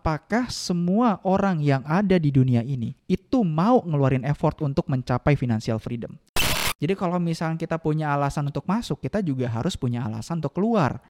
[0.00, 5.76] apakah semua orang yang ada di dunia ini itu mau ngeluarin effort untuk mencapai financial
[5.76, 6.16] freedom.
[6.80, 11.04] Jadi kalau misalnya kita punya alasan untuk masuk, kita juga harus punya alasan untuk keluar.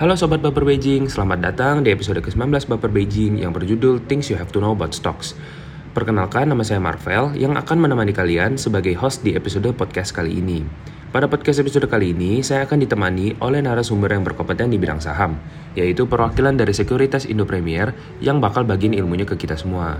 [0.00, 4.40] Halo Sobat Baper Beijing, selamat datang di episode ke-19 Baper Beijing yang berjudul Things You
[4.40, 5.36] Have to Know About Stocks.
[5.90, 10.62] Perkenalkan, nama saya Marvel yang akan menemani kalian sebagai host di episode podcast kali ini.
[11.10, 15.34] Pada podcast episode kali ini, saya akan ditemani oleh narasumber yang berkompeten di bidang saham,
[15.74, 17.90] yaitu perwakilan dari Sekuritas Indo Premier
[18.22, 19.98] yang bakal bagiin ilmunya ke kita semua.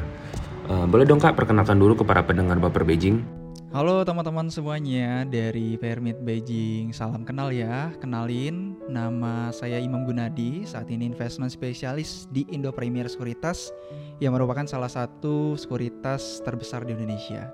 [0.71, 3.40] Uh, boleh dong kak, perkenalkan dulu ke para pendengar Baper Beijing.
[3.71, 6.91] Halo teman-teman semuanya dari Permit Beijing.
[6.91, 7.95] Salam kenal ya.
[8.03, 13.71] Kenalin, nama saya Imam Gunadi, saat ini investment spesialis di Indo Premier Sekuritas
[14.19, 17.47] yang merupakan salah satu sekuritas terbesar di Indonesia.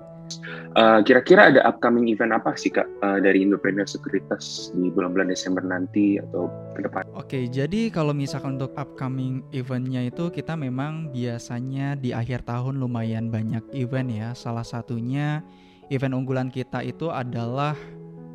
[0.73, 5.29] Uh, kira-kira ada upcoming event apa sih kak uh, dari Indo Premier Sekuritas di bulan-bulan
[5.29, 7.05] Desember nanti atau ke depan?
[7.13, 13.29] Oke, jadi kalau misalkan untuk upcoming eventnya itu kita memang biasanya di akhir tahun lumayan
[13.29, 14.29] banyak event ya.
[14.33, 15.45] Salah satunya
[15.89, 17.75] event unggulan kita itu adalah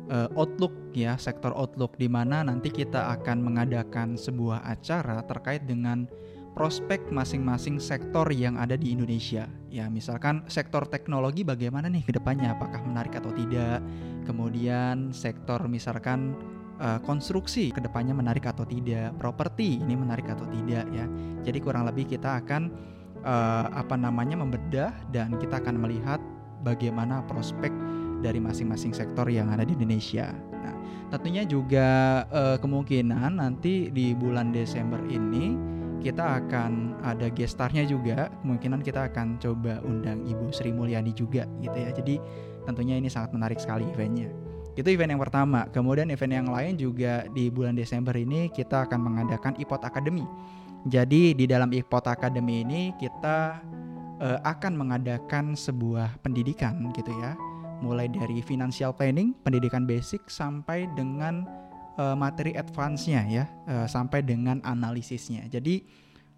[0.09, 6.09] uh, Outlook ya, sektor Outlook di mana nanti kita akan mengadakan sebuah acara terkait dengan
[6.53, 9.49] prospek masing-masing sektor yang ada di Indonesia.
[9.73, 13.81] Ya, misalkan sektor teknologi bagaimana nih ke depannya, apakah menarik atau tidak.
[14.23, 16.37] Kemudian sektor misalkan
[16.77, 21.05] uh, konstruksi ke depannya menarik atau tidak, properti ini menarik atau tidak ya.
[21.41, 22.69] Jadi kurang lebih kita akan
[23.25, 26.21] uh, apa namanya membedah dan kita akan melihat
[26.63, 27.69] bagaimana prospek
[28.23, 30.31] dari masing-masing sektor yang ada di Indonesia.
[30.55, 30.73] Nah,
[31.11, 35.53] tentunya juga uh, kemungkinan nanti di bulan Desember ini
[35.99, 38.31] kita akan ada gestarnya juga.
[38.43, 41.91] Kemungkinan kita akan coba undang Ibu Sri Mulyani juga gitu ya.
[41.91, 42.19] Jadi
[42.63, 44.31] tentunya ini sangat menarik sekali eventnya.
[44.73, 45.69] Itu event yang pertama.
[45.69, 50.25] Kemudian event yang lain juga di bulan Desember ini kita akan mengadakan IPOT Academy.
[50.83, 53.63] Jadi di dalam IPOT Academy ini kita
[54.23, 57.35] uh, akan mengadakan sebuah pendidikan gitu ya.
[57.83, 61.43] Mulai dari financial planning pendidikan basic sampai dengan
[61.99, 65.43] uh, materi advance-nya ya uh, sampai dengan analisisnya.
[65.51, 65.83] Jadi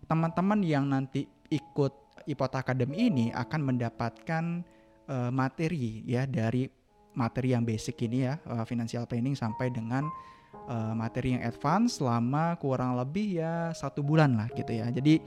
[0.09, 1.93] teman-teman yang nanti ikut
[2.25, 4.65] IPOT Academy ini akan mendapatkan
[5.05, 6.65] uh, materi ya dari
[7.15, 10.09] materi yang basic ini ya uh, financial planning sampai dengan
[10.67, 14.89] uh, materi yang advance selama kurang lebih ya satu bulan lah gitu ya.
[14.89, 15.21] Jadi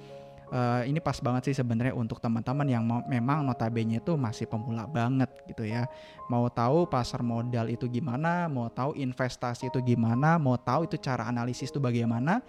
[0.52, 5.28] uh, ini pas banget sih sebenarnya untuk teman-teman yang memang notabene itu masih pemula banget
[5.48, 5.88] gitu ya.
[6.28, 11.28] Mau tahu pasar modal itu gimana, mau tahu investasi itu gimana, mau tahu itu cara
[11.28, 12.40] analisis itu bagaimana.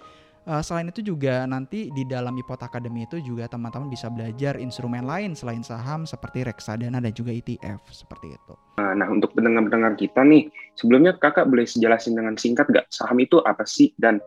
[0.49, 5.05] Uh, selain itu juga nanti di dalam IPOT Academy itu juga teman-teman bisa belajar instrumen
[5.05, 8.57] lain selain saham seperti reksadana dan juga ETF seperti itu.
[8.81, 13.61] Nah untuk pendengar-pendengar kita nih, sebelumnya kakak boleh jelasin dengan singkat gak saham itu apa
[13.61, 14.17] sih dan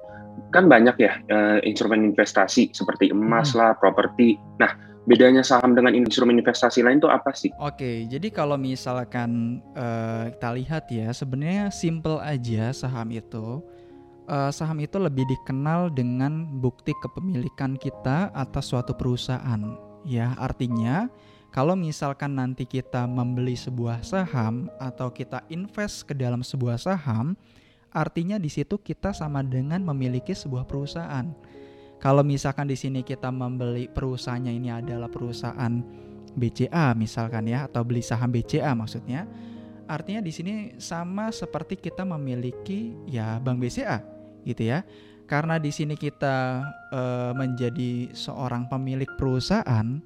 [0.54, 3.58] kan banyak ya uh, instrumen investasi seperti emas hmm.
[3.58, 4.38] lah, properti.
[4.62, 4.78] Nah
[5.10, 7.50] bedanya saham dengan instrumen investasi lain itu apa sih?
[7.58, 13.58] Oke, jadi kalau misalkan uh, kita lihat ya, sebenarnya simple aja saham itu
[14.28, 19.78] uh, saham itu lebih dikenal dengan bukti kepemilikan kita atas suatu perusahaan.
[20.02, 21.06] Ya, artinya
[21.54, 27.38] kalau misalkan nanti kita membeli sebuah saham atau kita invest ke dalam sebuah saham,
[27.94, 31.28] artinya di situ kita sama dengan memiliki sebuah perusahaan.
[32.02, 35.78] Kalau misalkan di sini kita membeli perusahaannya ini adalah perusahaan
[36.34, 39.30] BCA misalkan ya atau beli saham BCA maksudnya,
[39.86, 44.11] artinya di sini sama seperti kita memiliki ya bank BCA
[44.46, 44.86] gitu ya.
[45.30, 46.60] Karena di sini kita
[46.92, 50.02] e, menjadi seorang pemilik perusahaan,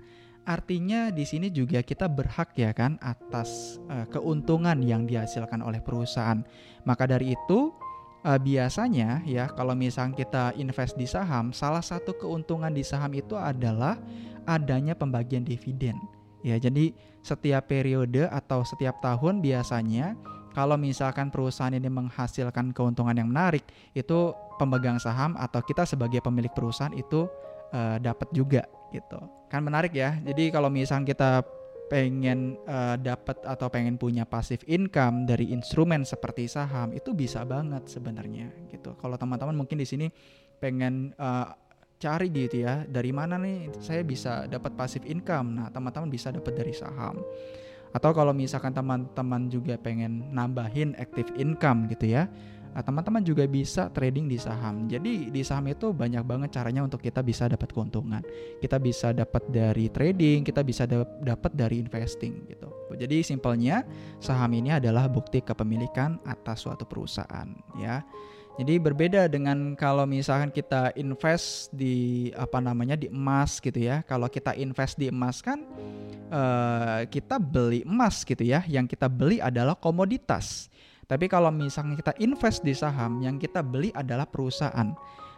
[0.46, 6.46] artinya di sini juga kita berhak ya kan atas e, keuntungan yang dihasilkan oleh perusahaan.
[6.86, 7.74] Maka dari itu
[8.22, 13.34] e, biasanya ya kalau misalnya kita invest di saham, salah satu keuntungan di saham itu
[13.34, 13.98] adalah
[14.46, 15.98] adanya pembagian dividen.
[16.46, 16.94] Ya, jadi
[17.26, 20.14] setiap periode atau setiap tahun biasanya
[20.56, 23.60] kalau misalkan perusahaan ini menghasilkan keuntungan yang menarik,
[23.92, 27.28] itu pemegang saham atau kita sebagai pemilik perusahaan itu
[27.76, 29.20] uh, dapat juga gitu.
[29.52, 30.16] Kan menarik ya.
[30.24, 31.44] Jadi kalau misalkan kita
[31.92, 37.84] pengen uh, dapat atau pengen punya pasif income dari instrumen seperti saham itu bisa banget
[37.92, 38.96] sebenarnya gitu.
[38.96, 40.08] Kalau teman-teman mungkin di sini
[40.56, 41.52] pengen uh,
[42.00, 45.52] cari gitu ya, dari mana nih saya bisa dapat pasif income.
[45.52, 47.20] Nah, teman-teman bisa dapat dari saham.
[47.96, 52.28] Atau kalau misalkan teman-teman juga pengen nambahin active income gitu ya,
[52.76, 54.84] Nah, teman-teman juga bisa trading di saham.
[54.84, 58.20] Jadi di saham itu banyak banget caranya untuk kita bisa dapat keuntungan.
[58.60, 60.84] Kita bisa dapat dari trading, kita bisa
[61.24, 62.68] dapat dari investing gitu.
[62.92, 63.80] Jadi simpelnya
[64.20, 67.48] saham ini adalah bukti kepemilikan atas suatu perusahaan
[67.80, 68.04] ya.
[68.56, 74.00] Jadi berbeda dengan kalau misalkan kita invest di apa namanya di emas gitu ya.
[74.08, 75.60] Kalau kita invest di emas kan
[76.32, 78.64] uh, kita beli emas gitu ya.
[78.64, 80.72] Yang kita beli adalah komoditas.
[81.04, 84.90] Tapi kalau misalnya kita invest di saham, yang kita beli adalah perusahaan.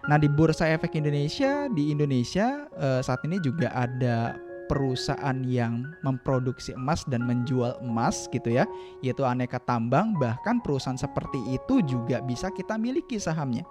[0.08, 4.38] Nah di Bursa Efek Indonesia di Indonesia uh, saat ini juga ada
[4.68, 8.68] perusahaan yang memproduksi emas dan menjual emas gitu ya,
[9.00, 13.64] yaitu aneka tambang, bahkan perusahaan seperti itu juga bisa kita miliki sahamnya.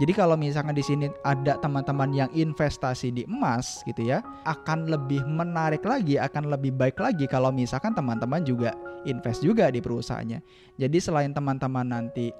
[0.00, 5.20] Jadi kalau misalkan di sini ada teman-teman yang investasi di emas gitu ya, akan lebih
[5.28, 8.72] menarik lagi, akan lebih baik lagi kalau misalkan teman-teman juga
[9.04, 10.40] invest juga di perusahaannya.
[10.80, 12.32] Jadi selain teman-teman nanti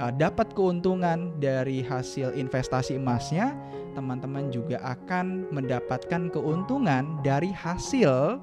[0.00, 3.52] uh, dapat keuntungan dari hasil investasi emasnya,
[3.92, 8.40] teman-teman juga akan mendapatkan keuntungan dari hasil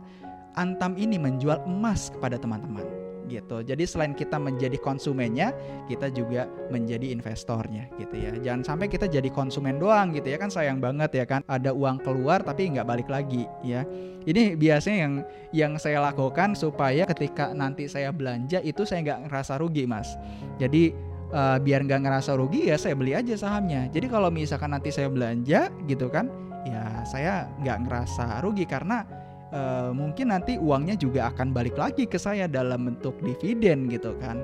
[0.60, 3.64] Antam ini menjual emas kepada teman-teman gitu.
[3.64, 5.56] Jadi selain kita menjadi konsumennya,
[5.88, 8.36] kita juga menjadi investornya gitu ya.
[8.36, 11.42] Jangan sampai kita jadi konsumen doang gitu ya kan sayang banget ya kan.
[11.48, 13.88] Ada uang keluar tapi nggak balik lagi ya.
[14.28, 15.14] Ini biasanya yang
[15.56, 20.12] yang saya lakukan supaya ketika nanti saya belanja itu saya nggak ngerasa rugi mas.
[20.60, 20.92] Jadi
[21.32, 23.88] uh, biar nggak ngerasa rugi ya saya beli aja sahamnya.
[23.90, 26.28] Jadi kalau misalkan nanti saya belanja gitu kan,
[26.68, 29.21] ya saya nggak ngerasa rugi karena
[29.52, 34.42] uh, mungkin nanti uangnya juga akan balik lagi ke saya dalam bentuk dividen gitu kan.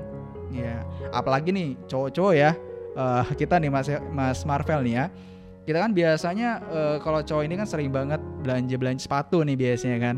[0.54, 2.52] Ya apalagi nih cowok-cowok ya.
[2.98, 5.06] Uh, kita nih mas mas Marvel nih ya.
[5.68, 10.00] Kita kan biasanya uh, kalau cowok ini kan sering banget belanja belanja sepatu nih biasanya
[10.00, 10.16] kan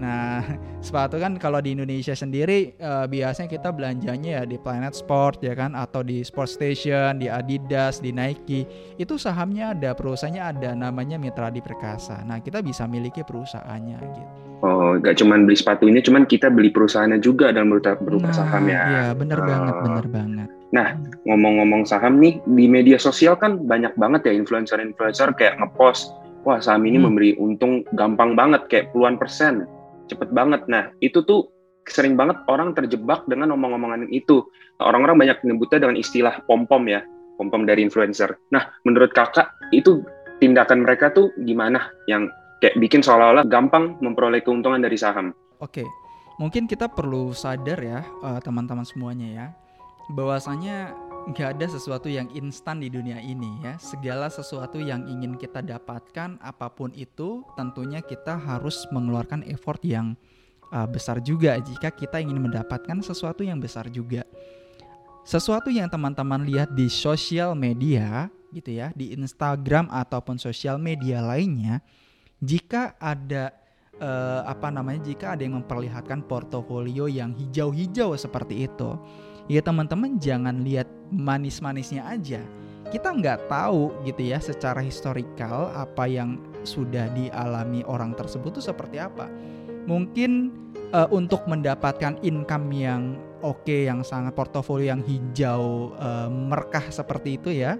[0.00, 0.40] Nah,
[0.86, 5.52] sepatu kan kalau di Indonesia sendiri uh, biasanya kita belanjanya ya di Planet Sport ya
[5.52, 8.64] kan atau di Sport Station, di Adidas, di Nike.
[8.96, 12.24] Itu sahamnya ada, perusahaannya ada namanya Mitra Di Perkasa.
[12.24, 14.34] Nah, kita bisa miliki perusahaannya gitu.
[14.60, 18.68] Oh, gak cuma beli sepatunya, cuman kita beli perusahaannya juga dalam berupa, berupa nah, saham
[18.68, 18.80] ya.
[18.84, 19.46] Iya, bener oh.
[19.48, 20.48] banget, bener banget.
[20.70, 20.88] Nah,
[21.24, 26.12] ngomong-ngomong saham nih, di media sosial kan banyak banget ya influencer-influencer kayak ngepost,
[26.44, 27.04] wah saham ini hmm.
[27.08, 29.64] memberi untung gampang banget, kayak puluhan persen
[30.10, 30.66] cepet banget.
[30.66, 31.46] Nah, itu tuh
[31.86, 34.42] sering banget orang terjebak dengan omong-omongan itu.
[34.82, 37.06] Orang-orang banyak menyebutnya dengan istilah pom-pom ya,
[37.38, 38.34] pom-pom dari influencer.
[38.50, 40.02] Nah, menurut kakak, itu
[40.40, 42.26] tindakan mereka tuh gimana yang
[42.60, 45.32] kayak bikin seolah-olah gampang memperoleh keuntungan dari saham?
[45.60, 45.84] Oke,
[46.40, 49.46] mungkin kita perlu sadar ya, uh, teman-teman semuanya ya,
[50.12, 50.96] bahwasanya
[51.28, 53.76] nggak ada sesuatu yang instan di dunia ini ya.
[53.76, 60.16] Segala sesuatu yang ingin kita dapatkan apa pun itu tentunya kita harus mengeluarkan effort yang
[60.72, 64.24] uh, besar juga jika kita ingin mendapatkan sesuatu yang besar juga.
[65.20, 71.78] Sesuatu yang teman-teman lihat di sosial media gitu ya, di Instagram ataupun sosial media lainnya,
[72.42, 73.54] jika ada
[74.00, 78.90] uh, apa namanya jika ada yang memperlihatkan portofolio yang hijau-hijau seperti itu,
[79.50, 82.38] ya teman-teman jangan lihat manis-manisnya aja.
[82.94, 89.02] Kita nggak tahu gitu ya secara historikal apa yang sudah dialami orang tersebut itu seperti
[89.02, 89.26] apa.
[89.90, 90.54] Mungkin
[90.94, 97.38] uh, untuk mendapatkan income yang oke, okay, yang sangat portofolio yang hijau uh, merkah seperti
[97.38, 97.74] itu ya,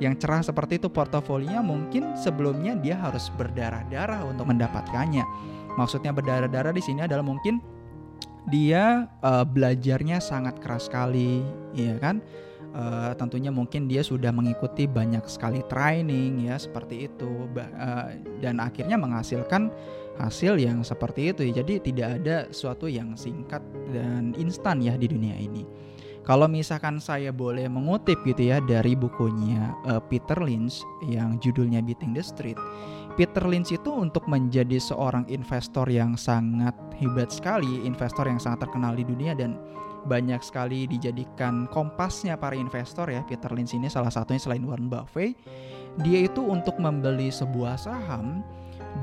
[0.00, 5.24] yang cerah seperti itu portofolionya mungkin sebelumnya dia harus berdarah-darah untuk mendapatkannya.
[5.76, 7.79] Maksudnya berdarah-darah di sini adalah mungkin
[8.48, 11.44] dia uh, belajarnya sangat keras sekali,
[11.76, 12.24] ya kan?
[12.74, 17.48] uh, tentunya mungkin dia sudah mengikuti banyak sekali training ya seperti itu.
[17.54, 19.70] Uh, dan akhirnya menghasilkan
[20.20, 25.34] hasil yang seperti itu jadi tidak ada sesuatu yang singkat dan instan ya di dunia
[25.36, 25.64] ini.
[26.20, 32.12] Kalau misalkan saya boleh mengutip gitu ya dari bukunya uh, Peter Lynch yang judulnya Beating
[32.12, 32.60] the Street
[33.20, 38.96] Peter Lynch itu untuk menjadi seorang investor yang sangat hebat sekali investor yang sangat terkenal
[38.96, 39.60] di dunia dan
[40.08, 43.20] banyak sekali dijadikan kompasnya para investor ya.
[43.28, 45.36] Peter Lynch ini salah satunya selain Warren Buffett
[46.00, 48.40] dia itu untuk membeli sebuah saham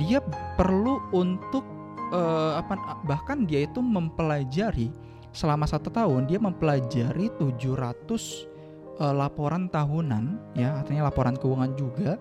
[0.01, 0.17] dia
[0.57, 1.61] perlu untuk
[2.09, 4.89] uh, apa bahkan dia itu mempelajari
[5.29, 8.17] selama satu tahun dia mempelajari 700 uh,
[8.97, 12.17] eh, laporan tahunan ya artinya laporan keuangan juga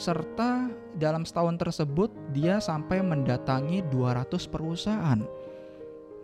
[0.00, 5.20] serta dalam setahun tersebut dia sampai mendatangi 200 perusahaan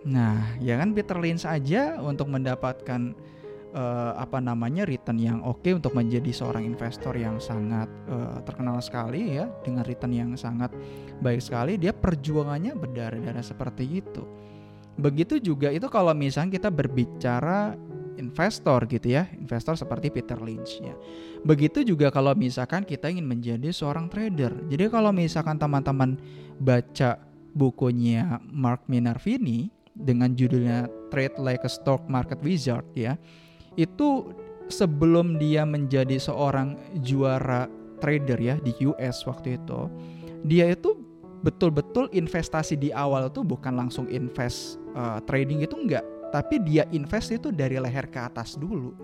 [0.09, 3.13] Nah, ya kan Peter Lynch aja untuk mendapatkan
[3.77, 8.81] uh, apa namanya return yang oke okay untuk menjadi seorang investor yang sangat uh, terkenal
[8.81, 10.73] sekali ya dengan return yang sangat
[11.21, 14.25] baik sekali, dia perjuangannya berdarah-darah seperti itu.
[14.97, 17.77] Begitu juga itu kalau misalnya kita berbicara
[18.19, 20.95] investor gitu ya, investor seperti Peter Lynch ya.
[21.47, 24.51] Begitu juga kalau misalkan kita ingin menjadi seorang trader.
[24.67, 26.19] Jadi kalau misalkan teman-teman
[26.59, 27.21] baca
[27.55, 33.19] bukunya Mark Minervini dengan judulnya Trade Like a Stock Market Wizard ya,
[33.75, 34.31] itu
[34.71, 37.67] sebelum dia menjadi seorang juara
[37.99, 39.81] trader ya di US waktu itu,
[40.47, 40.97] dia itu
[41.41, 47.35] betul-betul investasi di awal tuh bukan langsung invest uh, trading itu enggak, tapi dia invest
[47.35, 48.95] itu dari leher ke atas dulu.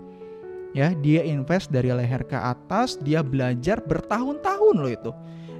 [0.75, 5.11] Ya dia invest dari leher ke atas dia belajar bertahun-tahun loh itu.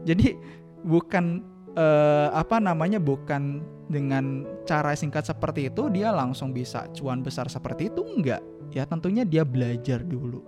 [0.07, 0.35] Jadi
[0.83, 1.43] bukan
[1.75, 7.91] eh, apa namanya bukan dengan cara singkat seperti itu dia langsung bisa cuan besar seperti
[7.91, 8.43] itu enggak.
[8.75, 10.43] Ya tentunya dia belajar dulu.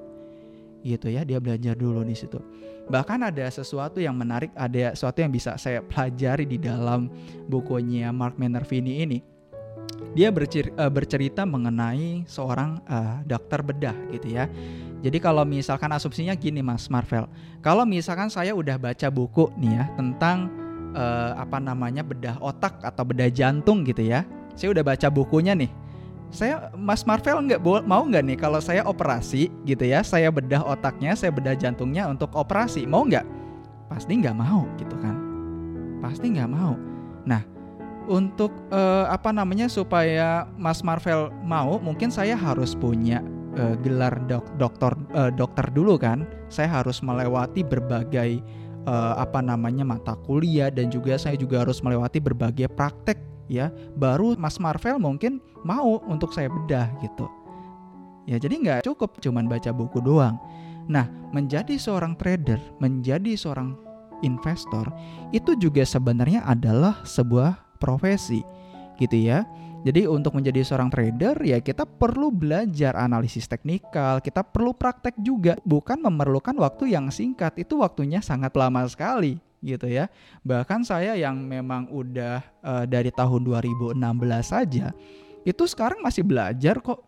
[0.84, 2.40] Gitu ya dia belajar dulu di situ.
[2.90, 7.12] Bahkan ada sesuatu yang menarik ada sesuatu yang bisa saya pelajari di dalam
[7.48, 9.20] bukunya Mark Minervini ini
[10.18, 14.50] dia eh, bercerita mengenai seorang uh, dokter bedah gitu ya.
[15.00, 17.30] Jadi kalau misalkan asumsinya gini Mas Marvel,
[17.64, 20.52] kalau misalkan saya udah baca buku nih ya tentang
[20.92, 24.28] uh, apa namanya bedah otak atau bedah jantung gitu ya,
[24.60, 25.72] saya udah baca bukunya nih.
[26.30, 31.16] Saya Mas Marvel nggak mau nggak nih kalau saya operasi gitu ya, saya bedah otaknya,
[31.16, 33.26] saya bedah jantungnya untuk operasi, mau nggak?
[33.90, 35.16] Pasti nggak mau gitu kan,
[36.04, 36.78] pasti nggak mau.
[37.26, 37.42] Nah
[38.10, 43.22] untuk uh, apa namanya supaya Mas Marvel mau mungkin saya harus punya
[43.56, 46.26] uh, gelar dok dokter uh, dokter dulu kan.
[46.50, 48.42] Saya harus melewati berbagai
[48.90, 53.70] uh, apa namanya mata kuliah dan juga saya juga harus melewati berbagai praktek ya.
[53.94, 57.30] Baru Mas Marvel mungkin mau untuk saya bedah gitu.
[58.26, 60.42] Ya jadi nggak cukup cuman baca buku doang.
[60.90, 63.78] Nah menjadi seorang trader menjadi seorang
[64.26, 64.90] investor
[65.32, 68.44] itu juga sebenarnya adalah sebuah profesi
[69.00, 69.48] gitu ya.
[69.80, 75.56] Jadi untuk menjadi seorang trader ya kita perlu belajar analisis teknikal, kita perlu praktek juga,
[75.64, 77.56] bukan memerlukan waktu yang singkat.
[77.56, 80.12] Itu waktunya sangat lama sekali gitu ya.
[80.44, 83.96] Bahkan saya yang memang udah uh, dari tahun 2016
[84.44, 84.92] saja
[85.48, 87.00] itu sekarang masih belajar kok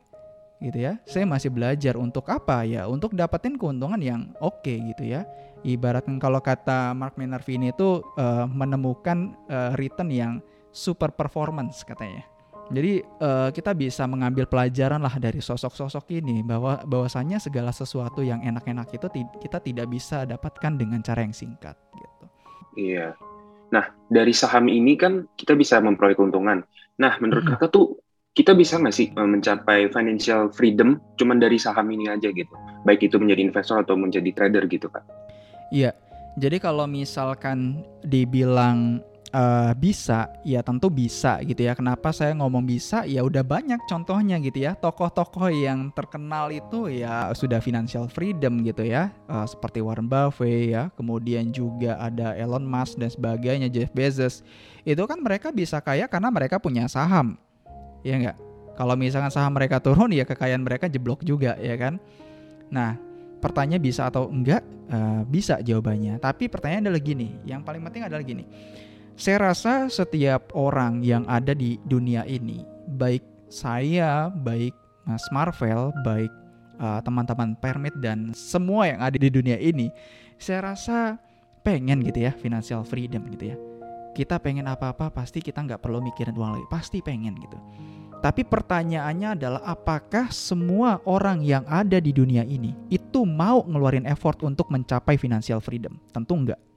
[0.64, 0.96] gitu ya.
[1.04, 2.88] Saya masih belajar untuk apa ya?
[2.88, 5.28] Untuk dapetin keuntungan yang oke okay, gitu ya.
[5.62, 10.34] Ibaratkan kalau kata Mark Minervini itu uh, menemukan uh, return yang
[10.72, 12.24] super performance katanya.
[12.72, 18.40] Jadi uh, kita bisa mengambil pelajaran lah dari sosok-sosok ini bahwa bahwasanya segala sesuatu yang
[18.40, 19.08] enak-enak itu
[19.44, 22.26] kita tidak bisa dapatkan dengan cara yang singkat gitu.
[22.80, 23.20] Iya.
[23.76, 26.64] Nah, dari saham ini kan kita bisa memperoleh keuntungan.
[26.96, 27.60] Nah, menurut hmm.
[27.60, 28.00] kakak tuh
[28.32, 32.56] kita bisa nggak sih eh, mencapai financial freedom cuman dari saham ini aja gitu?
[32.88, 35.04] Baik itu menjadi investor atau menjadi trader gitu, Kak.
[35.76, 35.92] Iya.
[36.40, 41.74] Jadi kalau misalkan dibilang uh, bisa, ya tentu bisa gitu ya.
[41.74, 43.08] Kenapa saya ngomong bisa?
[43.08, 44.76] Ya udah banyak contohnya gitu ya.
[44.78, 49.10] Tokoh-tokoh yang terkenal itu ya sudah financial freedom gitu ya.
[49.26, 50.84] Uh, seperti Warren Buffett ya.
[50.94, 54.46] Kemudian juga ada Elon Musk dan sebagainya, Jeff Bezos.
[54.84, 57.40] Itu kan mereka bisa kaya karena mereka punya saham.
[58.06, 58.38] Ya enggak?
[58.76, 62.00] Kalau misalkan saham mereka turun ya kekayaan mereka jeblok juga ya kan.
[62.72, 62.96] Nah,
[63.44, 64.64] pertanyaan bisa atau enggak?
[64.92, 66.20] Uh, bisa jawabannya.
[66.20, 68.44] Tapi pertanyaan adalah gini, yang paling penting adalah gini
[69.22, 72.66] saya rasa setiap orang yang ada di dunia ini,
[72.98, 73.22] baik
[73.54, 74.74] saya, baik
[75.06, 76.34] Mas Marvel, baik
[76.82, 79.94] uh, teman-teman permit dan semua yang ada di dunia ini,
[80.42, 81.22] saya rasa
[81.62, 83.58] pengen gitu ya financial freedom gitu ya.
[84.18, 87.62] Kita pengen apa-apa pasti kita nggak perlu mikirin uang lagi, pasti pengen gitu.
[88.26, 94.42] Tapi pertanyaannya adalah apakah semua orang yang ada di dunia ini itu mau ngeluarin effort
[94.42, 96.02] untuk mencapai financial freedom?
[96.10, 96.71] Tentu enggak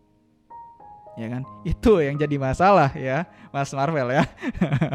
[1.18, 1.42] ya kan?
[1.62, 4.24] Itu yang jadi masalah ya, Mas Marvel ya.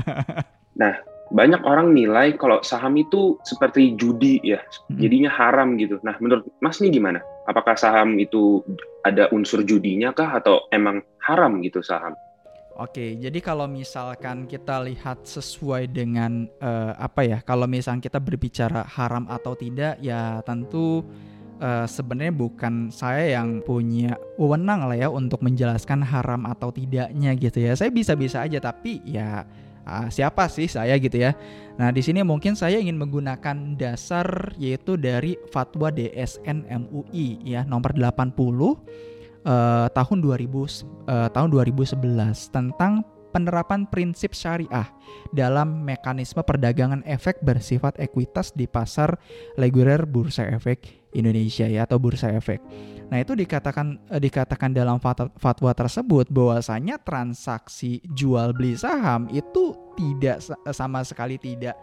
[0.82, 0.94] nah,
[1.30, 4.60] banyak orang nilai kalau saham itu seperti judi ya,
[4.90, 4.98] hmm.
[4.98, 6.02] jadinya haram gitu.
[6.02, 7.22] Nah, menurut Mas ini gimana?
[7.46, 8.66] Apakah saham itu
[9.06, 12.18] ada unsur judinya kah atau emang haram gitu saham?
[12.80, 18.88] Oke, jadi kalau misalkan kita lihat sesuai dengan uh, apa ya, kalau misalkan kita berbicara
[18.88, 21.04] haram atau tidak, ya tentu
[21.60, 27.60] uh, sebenarnya bukan saya yang punya wewenang lah ya untuk menjelaskan haram atau tidaknya gitu
[27.62, 27.75] ya.
[27.75, 29.46] Saya bisa-bisa aja tapi ya
[29.86, 31.36] uh, siapa sih saya gitu ya.
[31.80, 37.96] Nah, di sini mungkin saya ingin menggunakan dasar yaitu dari fatwa DSN MUI ya nomor
[37.96, 38.75] 80 uh,
[39.48, 44.89] eh, tahun 2000 uh, tahun 2011 tentang penerapan prinsip syariah
[45.30, 49.22] dalam mekanisme perdagangan efek bersifat ekuitas di pasar
[49.56, 52.62] reguler bursa efek Indonesia ya atau bursa efek.
[53.10, 55.01] Nah, itu dikatakan eh, dikatakan dalam
[55.38, 61.74] fatwa tersebut bahwasanya transaksi jual beli saham itu tidak sama sekali tidak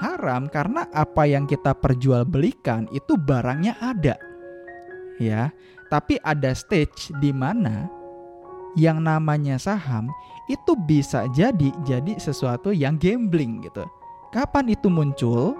[0.00, 4.16] Haram karena apa yang kita perjualbelikan itu barangnya ada.
[5.20, 5.52] Ya,
[5.92, 7.84] tapi ada stage di mana
[8.80, 10.08] yang namanya saham
[10.48, 13.84] itu bisa jadi jadi sesuatu yang gambling gitu.
[14.32, 15.52] Kapan itu muncul?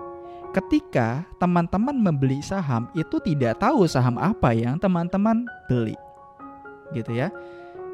[0.51, 5.95] Ketika teman-teman membeli saham itu tidak tahu saham apa yang teman-teman beli.
[6.91, 7.31] Gitu ya.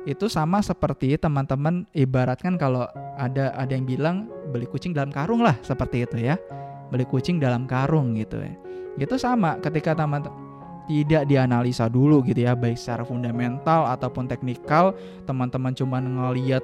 [0.08, 2.88] Itu sama seperti teman-teman ibaratkan kalau
[3.20, 6.40] ada ada yang bilang beli kucing dalam karung lah seperti itu ya.
[6.88, 8.56] Beli kucing dalam karung gitu ya.
[8.96, 10.46] Itu sama ketika teman-teman
[10.86, 14.94] tidak dianalisa dulu gitu ya baik secara fundamental ataupun teknikal
[15.26, 16.62] teman-teman cuma ngeliat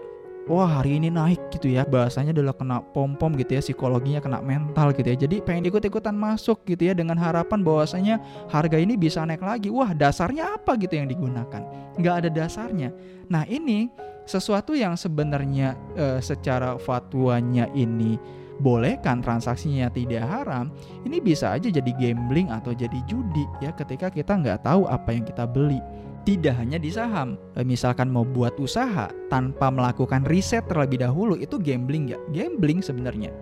[0.50, 1.86] wah hari ini naik gitu ya.
[1.86, 5.16] Bahasanya adalah kena pom pom gitu ya psikologinya kena mental gitu ya.
[5.16, 8.18] Jadi pengen ikut ikutan masuk gitu ya dengan harapan bahwasanya
[8.50, 9.68] harga ini bisa naik lagi.
[9.70, 11.62] Wah dasarnya apa gitu yang digunakan?
[11.98, 12.90] Nggak ada dasarnya.
[13.30, 18.18] Nah ini sesuatu yang sebenarnya e, secara fatwanya ini
[18.62, 20.70] boleh kan transaksinya tidak haram,
[21.02, 25.26] ini bisa aja jadi gambling atau jadi judi ya ketika kita nggak tahu apa yang
[25.26, 25.82] kita beli.
[26.22, 31.58] Tidak hanya di saham, eh, misalkan mau buat usaha tanpa melakukan riset terlebih dahulu itu
[31.58, 32.22] gambling nggak?
[32.30, 33.34] Gambling sebenarnya.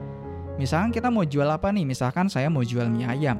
[0.56, 1.84] Misalkan kita mau jual apa nih?
[1.84, 3.37] Misalkan saya mau jual mie ayam,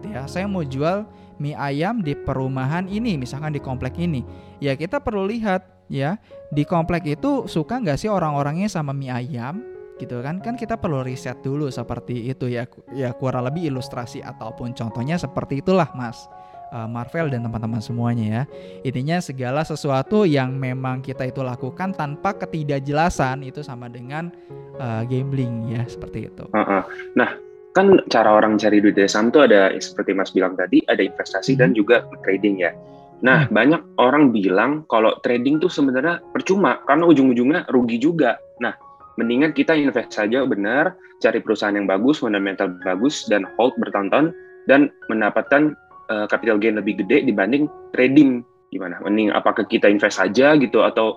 [0.00, 0.24] gitu ya.
[0.24, 1.04] Saya mau jual
[1.36, 4.24] mie ayam di perumahan ini, misalkan di komplek ini.
[4.56, 6.16] Ya kita perlu lihat ya
[6.48, 9.60] di komplek itu suka nggak sih orang-orangnya sama mie ayam
[9.98, 12.64] gitu kan kan kita perlu riset dulu seperti itu ya
[12.94, 16.30] ya kurang lebih ilustrasi ataupun contohnya seperti itulah mas
[16.70, 18.42] uh, Marvel dan teman-teman semuanya ya
[18.84, 24.32] intinya segala sesuatu yang memang kita itu lakukan tanpa ketidakjelasan itu sama dengan
[24.80, 26.82] uh, gambling ya seperti itu uh -uh.
[27.14, 27.36] nah
[27.76, 31.54] kan cara orang cari duit dari saham tuh ada seperti Mas bilang tadi ada investasi
[31.54, 31.60] hmm.
[31.60, 32.72] dan juga trading ya
[33.18, 33.54] Nah, hmm.
[33.54, 38.38] banyak orang bilang kalau trading tuh sebenarnya percuma karena ujung-ujungnya rugi juga.
[38.62, 38.74] Nah,
[39.18, 44.30] mendingan kita invest saja benar, cari perusahaan yang bagus, fundamental bagus, dan hold bertonton
[44.70, 45.74] dan mendapatkan
[46.10, 48.42] uh, capital gain lebih gede dibanding trading.
[48.68, 49.00] Gimana?
[49.00, 51.16] Mending apakah kita invest saja gitu atau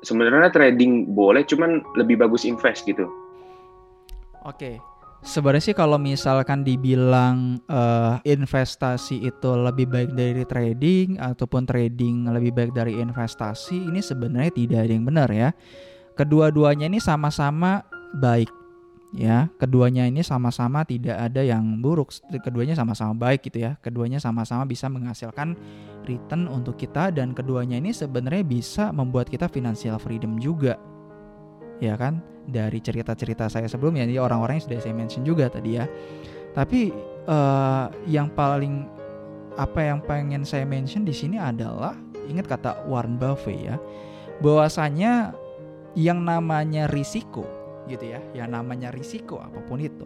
[0.00, 3.04] sebenarnya trading boleh, cuman lebih bagus invest gitu?
[4.46, 4.80] Oke.
[5.18, 12.54] Sebenarnya sih kalau misalkan dibilang uh, investasi itu lebih baik dari trading ataupun trading lebih
[12.54, 15.50] baik dari investasi, ini sebenarnya tidak ada yang benar ya
[16.18, 17.86] kedua-duanya ini sama-sama
[18.18, 18.50] baik
[19.16, 22.12] ya keduanya ini sama-sama tidak ada yang buruk.
[22.44, 23.80] Keduanya sama-sama baik gitu ya.
[23.80, 25.56] Keduanya sama-sama bisa menghasilkan
[26.04, 30.76] return untuk kita dan keduanya ini sebenarnya bisa membuat kita financial freedom juga.
[31.80, 32.20] Ya kan?
[32.48, 35.84] Dari cerita-cerita saya sebelumnya ini orang-orang yang sudah saya mention juga tadi ya.
[36.56, 36.90] Tapi
[37.28, 38.88] uh, yang paling
[39.58, 41.92] apa yang pengen saya mention di sini adalah
[42.30, 43.76] ingat kata Warren Buffett ya
[44.38, 45.34] bahwasanya
[45.98, 47.42] yang namanya risiko
[47.88, 50.04] gitu ya, yang namanya risiko apa pun itu,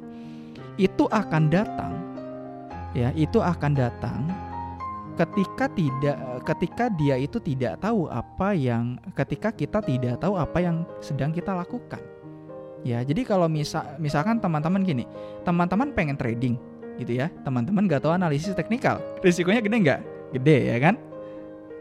[0.78, 1.92] itu akan datang
[2.94, 4.30] ya, itu akan datang
[5.12, 10.88] ketika tidak ketika dia itu tidak tahu apa yang ketika kita tidak tahu apa yang
[11.04, 12.00] sedang kita lakukan.
[12.82, 15.06] Ya, jadi kalau misal misalkan teman-teman gini,
[15.46, 16.58] teman-teman pengen trading
[16.98, 20.00] gitu ya, teman-teman gak tahu analisis teknikal, risikonya gede nggak?
[20.34, 20.94] Gede ya kan?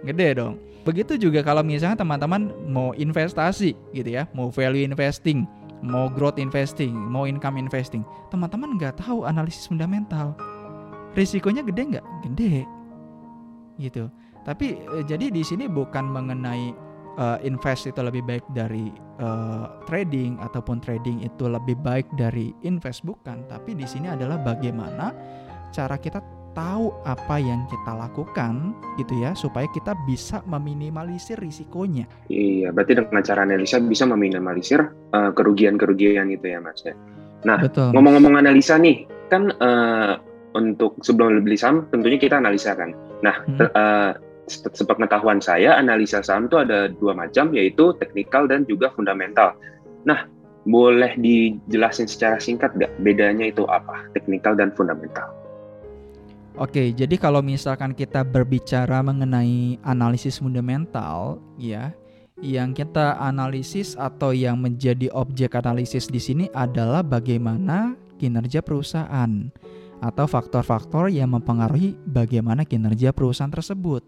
[0.06, 0.62] Gede dong.
[0.82, 5.46] Begitu juga kalau misalnya teman-teman mau investasi gitu ya, mau value investing,
[5.82, 10.38] mau growth investing, mau income investing, teman-teman nggak tahu analisis fundamental.
[11.18, 12.06] Risikonya gede nggak?
[12.30, 12.64] Gede.
[13.82, 14.08] Gitu.
[14.42, 16.74] Tapi eh, jadi di sini bukan mengenai
[17.20, 18.90] uh, invest itu lebih baik dari
[19.20, 25.12] uh, trading ataupun trading itu lebih baik dari invest bukan, tapi di sini adalah bagaimana
[25.72, 32.08] cara kita tahu apa yang kita lakukan gitu ya supaya kita bisa meminimalisir risikonya.
[32.28, 34.80] Iya, berarti dengan cara analisa bisa meminimalisir
[35.16, 36.96] uh, kerugian-kerugian itu ya Mas ya.
[37.42, 40.22] Nah, ngomong-ngomong analisa nih, kan uh,
[40.54, 42.94] untuk sebelum beli saham tentunya kita analisa kan.
[43.26, 43.60] Nah, hmm.
[43.74, 44.12] uh,
[44.52, 49.56] sepengetahuan saya analisa saham itu ada dua macam yaitu teknikal dan juga fundamental.
[50.04, 50.28] Nah,
[50.68, 55.41] boleh dijelasin secara singkat nggak bedanya itu apa teknikal dan fundamental?
[56.62, 61.90] Oke, jadi kalau misalkan kita berbicara mengenai analisis fundamental, ya,
[62.38, 69.50] yang kita analisis atau yang menjadi objek analisis di sini adalah bagaimana kinerja perusahaan
[70.06, 74.06] atau faktor-faktor yang mempengaruhi bagaimana kinerja perusahaan tersebut.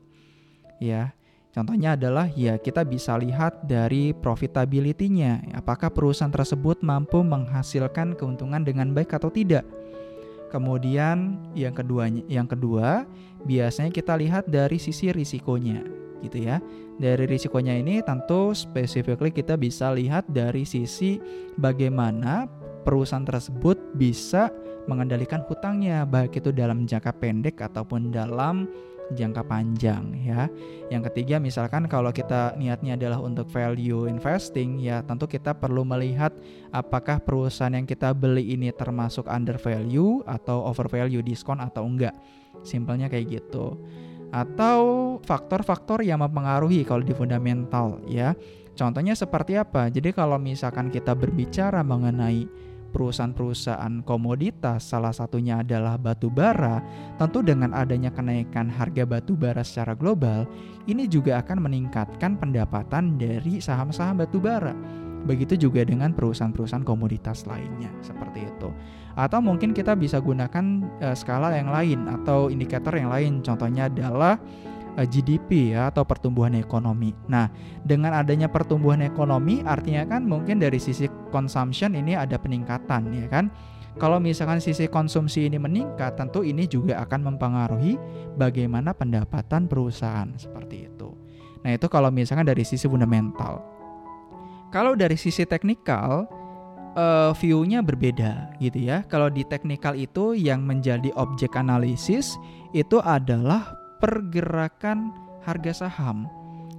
[0.78, 1.18] Ya,
[1.58, 8.94] contohnya adalah ya kita bisa lihat dari profitability-nya, apakah perusahaan tersebut mampu menghasilkan keuntungan dengan
[8.94, 9.66] baik atau tidak
[10.54, 13.10] Kemudian yang keduanya, yang kedua
[13.42, 15.82] biasanya kita lihat dari sisi risikonya,
[16.22, 16.62] gitu ya.
[17.02, 21.18] Dari risikonya ini tentu specifically kita bisa lihat dari sisi
[21.58, 22.46] bagaimana
[22.86, 24.54] perusahaan tersebut bisa
[24.86, 28.70] mengendalikan hutangnya baik itu dalam jangka pendek ataupun dalam
[29.12, 30.48] jangka panjang ya.
[30.88, 36.32] Yang ketiga misalkan kalau kita niatnya adalah untuk value investing ya tentu kita perlu melihat
[36.72, 42.16] apakah perusahaan yang kita beli ini termasuk under value atau over value diskon atau enggak.
[42.64, 43.76] Simpelnya kayak gitu.
[44.34, 48.34] Atau faktor-faktor yang mempengaruhi kalau di fundamental ya.
[48.74, 49.86] Contohnya seperti apa?
[49.94, 52.50] Jadi kalau misalkan kita berbicara mengenai
[52.94, 56.80] perusahaan-perusahaan komoditas, salah satunya adalah batu bara,
[57.18, 60.46] tentu dengan adanya kenaikan harga batu bara secara global,
[60.86, 64.78] ini juga akan meningkatkan pendapatan dari saham-saham batu bara.
[65.26, 68.70] Begitu juga dengan perusahaan-perusahaan komoditas lainnya, seperti itu.
[69.18, 74.38] Atau mungkin kita bisa gunakan uh, skala yang lain atau indikator yang lain, contohnya adalah
[75.02, 77.18] GDP ya atau pertumbuhan ekonomi.
[77.26, 77.50] Nah,
[77.82, 83.50] dengan adanya pertumbuhan ekonomi artinya kan mungkin dari sisi consumption ini ada peningkatan ya kan.
[83.94, 87.94] Kalau misalkan sisi konsumsi ini meningkat, tentu ini juga akan mempengaruhi
[88.42, 91.14] bagaimana pendapatan perusahaan seperti itu.
[91.62, 93.62] Nah, itu kalau misalkan dari sisi fundamental.
[94.74, 96.26] Kalau dari sisi teknikal,
[96.98, 99.06] uh, view-nya berbeda gitu ya.
[99.06, 102.38] Kalau di teknikal itu yang menjadi objek analisis
[102.74, 105.16] itu adalah pergerakan
[105.48, 106.28] harga saham.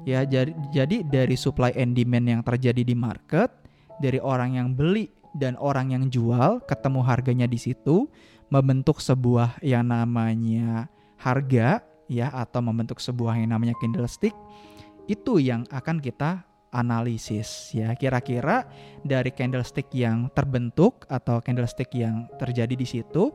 [0.05, 3.49] Ya, jadi, jadi dari supply and demand yang terjadi di market,
[3.97, 8.05] dari orang yang beli dan orang yang jual ketemu harganya di situ
[8.53, 14.37] membentuk sebuah yang namanya harga ya atau membentuk sebuah yang namanya candlestick
[15.09, 18.69] itu yang akan kita analisis ya kira-kira
[19.03, 23.33] dari candlestick yang terbentuk atau candlestick yang terjadi di situ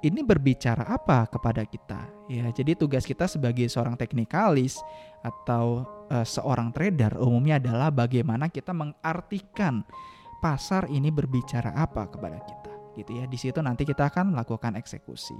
[0.00, 2.00] ini berbicara apa kepada kita?
[2.28, 4.80] Ya jadi tugas kita sebagai seorang teknikalis
[5.20, 9.84] atau uh, seorang trader umumnya adalah bagaimana kita mengartikan
[10.40, 13.24] pasar ini berbicara apa kepada kita gitu ya.
[13.28, 15.36] Di situ nanti kita akan melakukan eksekusi.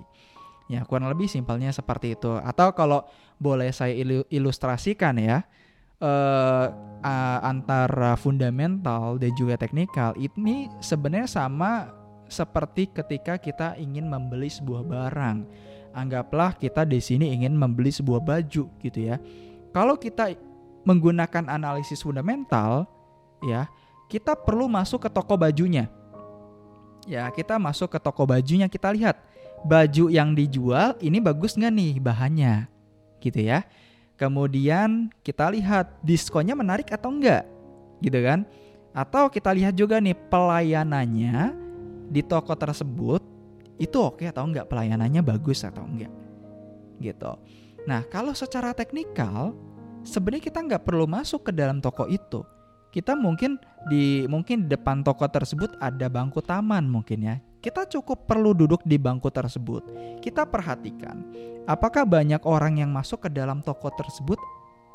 [0.70, 2.38] Ya kurang lebih simpelnya seperti itu.
[2.38, 3.03] Atau kalau
[3.40, 3.96] boleh saya
[4.31, 5.42] ilustrasikan ya
[6.01, 6.66] uh,
[7.40, 12.00] antara fundamental dan juga teknikal ini sebenarnya sama
[12.31, 15.38] seperti ketika kita ingin membeli sebuah barang.
[15.90, 19.19] Anggaplah kita di sini ingin membeli sebuah baju gitu ya.
[19.75, 20.33] Kalau kita
[20.87, 22.87] menggunakan analisis fundamental
[23.43, 23.66] ya,
[24.07, 25.90] kita perlu masuk ke toko bajunya.
[27.09, 29.19] Ya, kita masuk ke toko bajunya, kita lihat
[29.64, 32.55] baju yang dijual ini bagus nggak nih bahannya,
[33.25, 33.64] gitu ya.
[34.21, 37.49] Kemudian kita lihat diskonnya menarik atau enggak,
[38.05, 38.45] gitu kan?
[38.93, 41.57] Atau kita lihat juga nih pelayanannya
[42.11, 43.23] di toko tersebut
[43.79, 46.11] itu oke atau enggak pelayanannya bagus atau enggak
[47.01, 47.33] gitu.
[47.88, 49.57] Nah kalau secara teknikal
[50.05, 52.44] sebenarnya kita nggak perlu masuk ke dalam toko itu.
[52.90, 57.37] Kita mungkin di mungkin di depan toko tersebut ada bangku taman mungkin ya.
[57.62, 59.87] Kita cukup perlu duduk di bangku tersebut.
[60.18, 61.23] Kita perhatikan
[61.64, 64.37] apakah banyak orang yang masuk ke dalam toko tersebut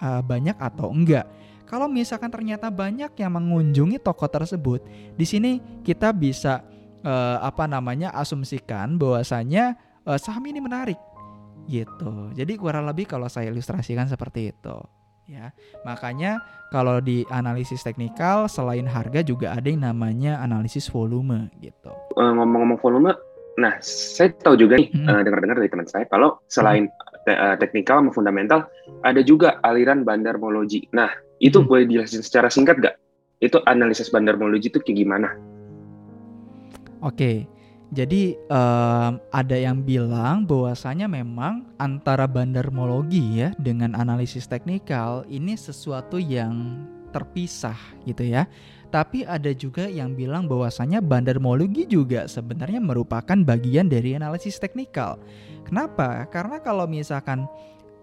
[0.03, 1.25] uh, banyak atau enggak.
[1.65, 4.85] Kalau misalkan ternyata banyak yang mengunjungi toko tersebut,
[5.17, 6.61] di sini kita bisa
[7.05, 10.97] uh, apa namanya asumsikan bahwasanya uh, saham ini menarik
[11.69, 12.33] gitu.
[12.33, 14.77] Jadi kurang lebih kalau saya ilustrasikan seperti itu
[15.29, 15.49] ya.
[15.85, 21.93] Makanya kalau di analisis teknikal selain harga juga ada yang namanya analisis volume gitu.
[22.17, 23.13] Uh, ngomong-ngomong volume,
[23.57, 25.07] nah saya tahu juga nih hmm.
[25.09, 27.25] uh, dengar-dengar dari teman saya kalau selain hmm.
[27.25, 28.69] te uh, teknikal sama fundamental
[29.01, 30.85] ada juga aliran bandarmologi.
[30.93, 31.09] Nah
[31.41, 31.67] itu hmm.
[31.67, 32.95] boleh dijelasin secara singkat gak?
[33.41, 35.54] Itu analisis bandarmologi itu kayak gimana?
[37.05, 37.45] Oke,
[37.93, 46.17] jadi um, ada yang bilang bahwasanya memang antara bandarmologi ya dengan analisis teknikal ini sesuatu
[46.17, 46.81] yang
[47.13, 47.77] terpisah
[48.09, 48.49] gitu ya.
[48.89, 55.21] Tapi ada juga yang bilang bahwasanya bandarmologi juga sebenarnya merupakan bagian dari analisis teknikal.
[55.63, 56.25] Kenapa?
[56.33, 57.45] Karena kalau misalkan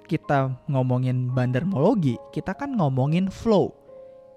[0.07, 3.75] kita ngomongin bandarmologi, kita kan ngomongin flow.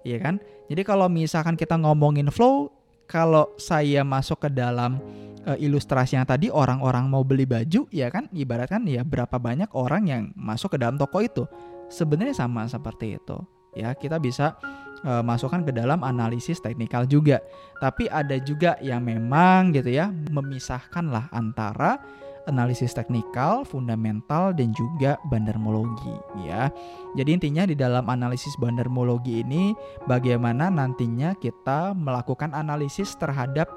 [0.06, 0.36] Iya kan?
[0.67, 2.74] Jadi kalau misalkan kita ngomongin flow,
[3.05, 4.97] kalau saya masuk ke dalam
[5.45, 10.03] uh, ilustrasi yang tadi orang-orang mau beli baju ya kan ibaratkan ya berapa banyak orang
[10.09, 11.45] yang masuk ke dalam toko itu.
[11.85, 13.37] Sebenarnya sama seperti itu
[13.77, 13.93] ya.
[13.93, 14.57] Kita bisa
[15.05, 17.39] uh, masukkan ke dalam analisis teknikal juga.
[17.77, 22.01] Tapi ada juga yang memang gitu ya memisahkan lah antara
[22.45, 26.13] analisis teknikal, fundamental, dan juga bandarmologi
[26.45, 26.69] ya.
[27.17, 29.73] Jadi intinya di dalam analisis bandarmologi ini
[30.05, 33.69] bagaimana nantinya kita melakukan analisis terhadap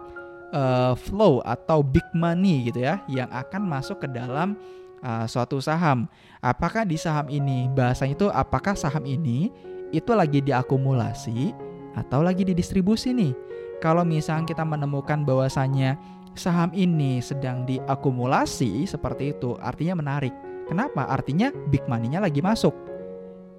[0.52, 4.57] uh, flow atau big money gitu ya yang akan masuk ke dalam
[5.00, 6.09] uh, suatu saham.
[6.44, 9.50] Apakah di saham ini bahasanya itu apakah saham ini
[9.90, 11.57] itu lagi diakumulasi
[11.96, 13.33] atau lagi didistribusi nih?
[13.78, 15.96] kalau misalnya kita menemukan bahwasannya
[16.34, 20.34] saham ini sedang diakumulasi seperti itu, artinya menarik.
[20.68, 21.08] Kenapa?
[21.08, 22.76] Artinya big money-nya lagi masuk.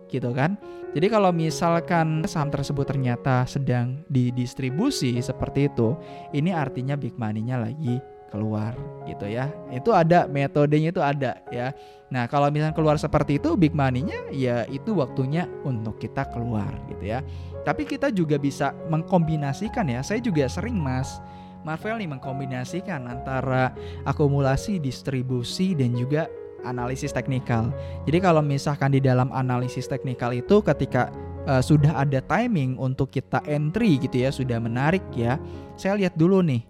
[0.09, 0.57] Gitu kan?
[0.93, 5.93] Jadi kalau misalkan saham tersebut ternyata sedang didistribusi seperti itu,
[6.33, 8.77] ini artinya big money-nya lagi keluar
[9.09, 9.49] gitu ya.
[9.73, 11.73] Itu ada metodenya itu ada ya.
[12.09, 17.05] Nah, kalau misalnya keluar seperti itu big money-nya ya itu waktunya untuk kita keluar gitu
[17.05, 17.21] ya.
[17.65, 20.01] Tapi kita juga bisa mengkombinasikan ya.
[20.01, 21.21] Saya juga sering Mas
[21.67, 23.75] Marvel nih mengkombinasikan antara
[24.07, 26.31] akumulasi, distribusi dan juga
[26.63, 27.71] analisis teknikal.
[28.03, 31.11] Jadi kalau misalkan di dalam analisis teknikal itu ketika
[31.47, 35.39] uh, sudah ada timing untuk kita entry gitu ya, sudah menarik ya.
[35.79, 36.63] Saya lihat dulu nih,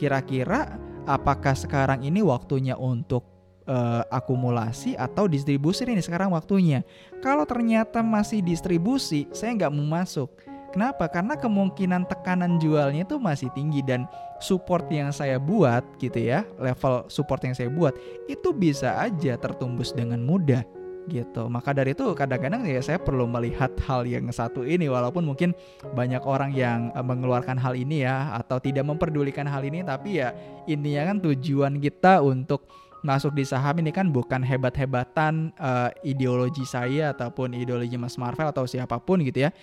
[0.00, 3.24] kira-kira apakah sekarang ini waktunya untuk
[3.68, 6.82] uh, akumulasi atau distribusi ini sekarang waktunya.
[7.20, 10.32] Kalau ternyata masih distribusi, saya nggak mau masuk.
[10.74, 11.08] Kenapa?
[11.08, 14.04] Karena kemungkinan tekanan jualnya itu masih tinggi dan
[14.42, 17.96] support yang saya buat gitu ya, level support yang saya buat
[18.28, 20.66] itu bisa aja tertumbus dengan mudah
[21.08, 21.46] gitu.
[21.46, 25.54] Maka dari itu kadang-kadang ya saya perlu melihat hal yang satu ini walaupun mungkin
[25.94, 30.34] banyak orang yang eh, mengeluarkan hal ini ya atau tidak memperdulikan hal ini tapi ya
[30.66, 32.66] intinya kan tujuan kita untuk
[33.06, 38.66] masuk di saham ini kan bukan hebat-hebatan uh, ideologi saya ataupun ideologi Mas Marvel atau
[38.66, 39.54] siapa pun gitu ya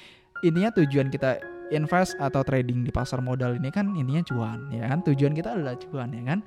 [0.44, 1.40] intinya tujuan kita
[1.72, 5.00] invest atau trading di pasar modal ini kan intinya cuan ya kan?
[5.08, 6.40] Tujuan kita adalah cuan ya kan?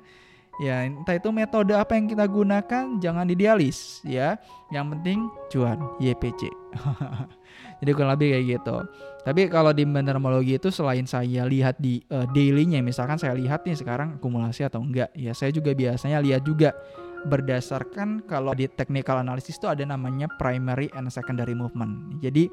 [0.57, 4.37] Ya entah itu metode apa yang kita gunakan jangan idealis ya.
[4.69, 5.17] Yang penting
[5.53, 6.49] cuan YPC
[7.81, 8.77] jadi kurang lebih kayak gitu.
[9.27, 13.75] Tapi kalau di bendermologi itu selain saya lihat di uh, dailynya misalkan saya lihat nih
[13.75, 16.71] sekarang akumulasi atau enggak ya saya juga biasanya lihat juga
[17.27, 22.23] berdasarkan kalau di technical analysis itu ada namanya primary and secondary movement.
[22.23, 22.47] Jadi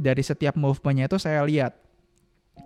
[0.00, 1.76] dari setiap movementnya itu saya lihat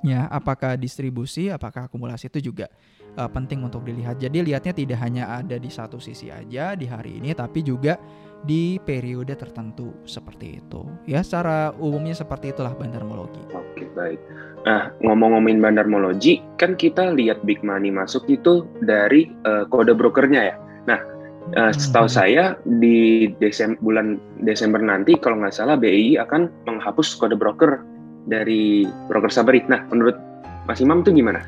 [0.05, 2.69] ya apakah distribusi apakah akumulasi itu juga
[3.17, 4.21] uh, penting untuk dilihat.
[4.21, 7.99] Jadi lihatnya tidak hanya ada di satu sisi aja di hari ini tapi juga
[8.45, 10.85] di periode tertentu seperti itu.
[11.09, 14.21] Ya secara umumnya seperti itulah bandarmologi oke baik.
[14.65, 20.57] Nah ngomong-ngomongin bandarmologi kan kita lihat big money masuk itu dari uh, kode brokernya ya.
[20.85, 21.14] Nah
[21.53, 22.17] Uh, setahu hmm.
[22.17, 22.45] saya
[22.81, 27.85] di Desem bulan Desember nanti kalau nggak salah BI akan menghapus kode broker
[28.25, 29.69] dari broker Sabrit.
[29.69, 30.17] Nah, menurut
[30.65, 31.45] Mas Imam itu gimana?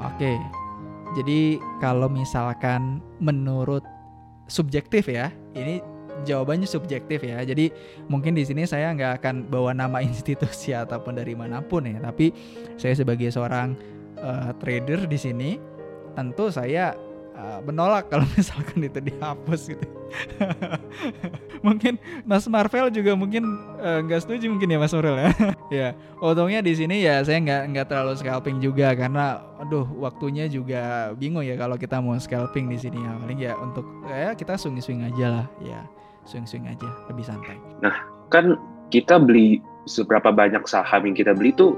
[0.00, 0.40] Oke.
[1.14, 3.84] Jadi kalau misalkan menurut
[4.48, 5.84] subjektif ya, ini
[6.24, 7.44] jawabannya subjektif ya.
[7.44, 7.70] Jadi
[8.08, 12.32] mungkin di sini saya nggak akan bawa nama institusi ataupun dari mana pun ya, tapi
[12.80, 13.76] saya sebagai seorang
[14.18, 15.50] uh, trader di sini
[16.14, 16.96] tentu saya
[17.34, 19.86] uh, menolak kalau misalkan itu dihapus gitu.
[21.66, 25.30] mungkin Mas Marvel juga mungkin eh, nggak uh, setuju mungkin ya Mas Marvel ya.
[25.82, 25.88] ya,
[26.22, 31.42] untungnya di sini ya saya nggak nggak terlalu scalping juga karena aduh waktunya juga bingung
[31.42, 33.12] ya kalau kita mau scalping di sini ya.
[33.18, 35.80] Paling ya untuk ya kita swing-swing aja lah ya.
[36.24, 37.60] Swing-swing aja lebih santai.
[37.84, 37.92] Nah,
[38.32, 38.56] kan
[38.88, 41.76] kita beli seberapa banyak saham yang kita beli tuh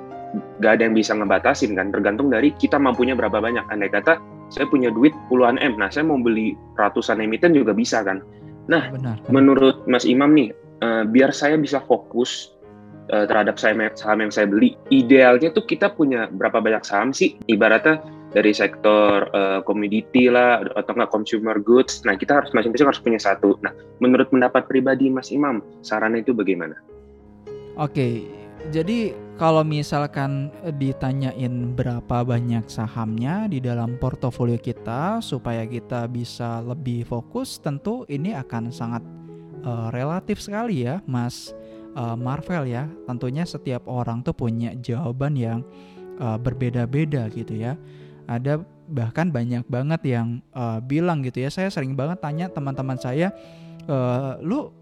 [0.63, 1.93] gak ada yang bisa ngebatasin kan.
[1.93, 3.65] Tergantung dari kita mampunya berapa banyak.
[3.69, 4.19] Andai kata
[4.51, 5.79] saya punya duit puluhan M.
[5.79, 8.23] Nah saya mau beli ratusan emiten juga bisa kan.
[8.67, 9.31] Nah benar, benar.
[9.31, 10.51] menurut Mas Imam nih
[10.83, 12.55] uh, biar saya bisa fokus
[13.11, 17.39] uh, terhadap saham, saham yang saya beli idealnya tuh kita punya berapa banyak saham sih?
[17.51, 18.03] Ibaratnya
[18.35, 22.03] dari sektor uh, komoditi lah atau enggak consumer goods.
[22.05, 23.59] Nah kita harus masing-masing harus punya satu.
[23.63, 23.73] Nah
[24.03, 26.77] menurut pendapat pribadi Mas Imam sarannya itu bagaimana?
[27.77, 28.25] Oke,
[28.73, 30.49] jadi kalau misalkan
[30.81, 38.33] ditanyain berapa banyak sahamnya di dalam portofolio kita supaya kita bisa lebih fokus, tentu ini
[38.33, 39.05] akan sangat
[39.61, 41.53] uh, relatif sekali ya, Mas
[42.01, 42.89] uh, Marvel ya.
[43.05, 45.61] Tentunya setiap orang tuh punya jawaban yang
[46.17, 47.77] uh, berbeda-beda gitu ya.
[48.25, 51.53] Ada bahkan banyak banget yang uh, bilang gitu ya.
[51.53, 53.37] Saya sering banget tanya teman-teman saya,
[53.85, 54.73] uh, lu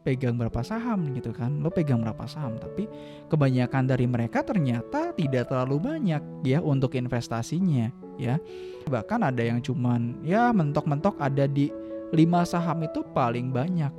[0.00, 1.60] pegang berapa saham gitu kan.
[1.60, 2.88] Lo pegang berapa saham tapi
[3.28, 8.40] kebanyakan dari mereka ternyata tidak terlalu banyak ya untuk investasinya ya.
[8.88, 11.68] Bahkan ada yang cuman ya mentok-mentok ada di
[12.10, 13.92] lima saham itu paling banyak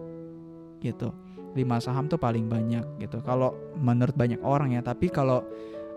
[0.82, 1.14] gitu.
[1.52, 3.22] Lima saham tuh paling banyak gitu.
[3.22, 5.46] Kalau menurut banyak orang ya tapi kalau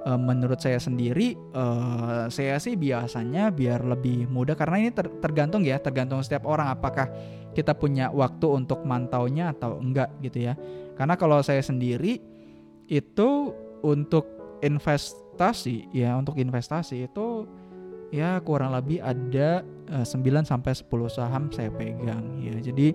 [0.04, 5.64] uh, menurut saya sendiri uh, saya sih biasanya biar lebih mudah karena ini ter tergantung
[5.64, 7.08] ya tergantung setiap orang apakah
[7.54, 10.58] kita punya waktu untuk mantaunya atau enggak gitu ya
[10.98, 12.18] karena kalau saya sendiri
[12.90, 14.26] itu untuk
[14.60, 17.48] investasi ya untuk investasi itu
[18.14, 22.54] ya kurang lebih ada uh, 9 sampai 10 saham saya pegang ya.
[22.62, 22.94] Jadi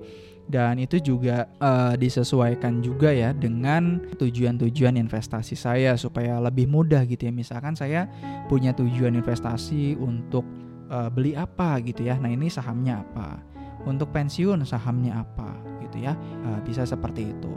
[0.49, 7.29] dan itu juga uh, disesuaikan juga ya dengan tujuan-tujuan investasi saya supaya lebih mudah gitu
[7.29, 7.33] ya.
[7.35, 8.09] Misalkan saya
[8.49, 10.47] punya tujuan investasi untuk
[10.89, 12.17] uh, beli apa gitu ya.
[12.17, 13.58] Nah, ini sahamnya apa?
[13.87, 15.55] Untuk pensiun sahamnya apa
[15.87, 16.17] gitu ya.
[16.43, 17.53] Uh, bisa seperti itu.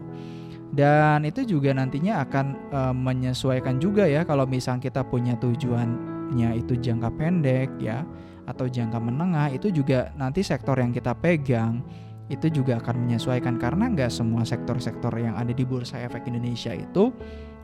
[0.72, 6.80] Dan itu juga nantinya akan uh, menyesuaikan juga ya kalau misalnya kita punya tujuannya itu
[6.80, 8.08] jangka pendek ya
[8.48, 11.84] atau jangka menengah itu juga nanti sektor yang kita pegang
[12.32, 17.12] itu juga akan menyesuaikan karena nggak semua sektor-sektor yang ada di Bursa Efek Indonesia itu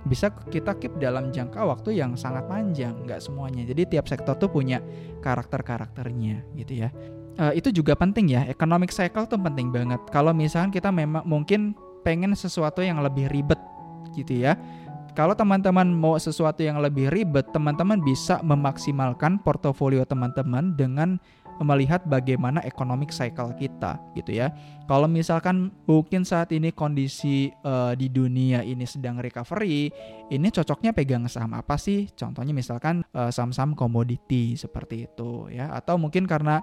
[0.05, 4.53] bisa kita keep dalam jangka waktu yang sangat panjang nggak semuanya jadi tiap sektor tuh
[4.53, 4.85] punya
[5.25, 6.93] karakter-karakternya gitu ya
[7.39, 11.73] uh, itu juga penting ya economic cycle tuh penting banget kalau misalkan kita memang mungkin
[12.03, 13.59] pengen sesuatu yang lebih ribet
[14.15, 14.59] gitu ya
[15.19, 21.19] kalau teman-teman mau sesuatu yang lebih ribet, teman-teman bisa memaksimalkan portofolio teman-teman dengan
[21.59, 24.55] melihat bagaimana economic cycle kita gitu ya.
[24.87, 29.91] Kalau misalkan mungkin saat ini kondisi uh, di dunia ini sedang recovery,
[30.31, 32.07] ini cocoknya pegang saham apa sih?
[32.15, 36.63] Contohnya misalkan uh, saham-saham komoditi seperti itu ya atau mungkin karena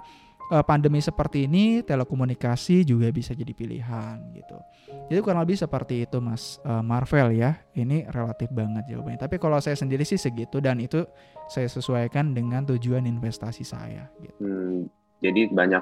[0.66, 4.58] pandemi seperti ini telekomunikasi juga bisa jadi pilihan gitu.
[5.10, 7.58] Jadi kurang lebih seperti itu Mas uh, Marvel ya.
[7.74, 9.22] Ini relatif banget jawabannya.
[9.22, 11.06] Tapi kalau saya sendiri sih segitu dan itu
[11.50, 14.10] saya sesuaikan dengan tujuan investasi saya.
[14.22, 14.38] Gitu.
[14.42, 14.90] Hmm,
[15.26, 15.82] jadi banyak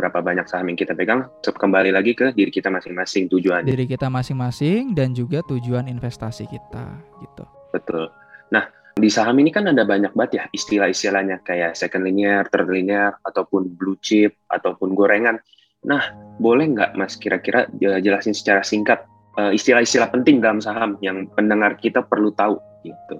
[0.00, 3.68] berapa banyak saham yang kita pegang kembali lagi ke diri kita masing-masing tujuan.
[3.68, 6.86] Diri kita masing-masing dan juga tujuan investasi kita
[7.20, 7.44] gitu.
[7.76, 8.08] Betul.
[8.48, 8.64] Nah
[9.00, 13.72] di saham ini kan ada banyak banget ya istilah-istilahnya kayak second linear, third linear, ataupun
[13.74, 15.40] blue chip, ataupun gorengan.
[15.82, 19.02] Nah, boleh nggak Mas kira-kira jelasin secara singkat
[19.40, 23.16] eh, istilah-istilah penting dalam saham yang pendengar kita perlu tahu gitu?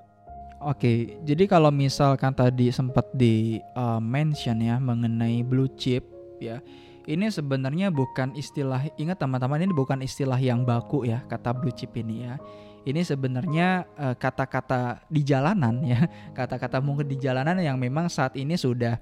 [0.60, 6.04] Oke, jadi kalau misalkan tadi sempat di uh, mention ya mengenai blue chip
[6.36, 6.60] ya,
[7.08, 11.96] ini sebenarnya bukan istilah ingat teman-teman ini bukan istilah yang baku ya kata blue chip
[11.96, 12.36] ini ya.
[12.80, 13.84] Ini sebenarnya
[14.16, 16.00] kata kata-kata di jalanan ya,
[16.38, 18.96] kata-kata mungkin di jalanan yang memang saat ini sudah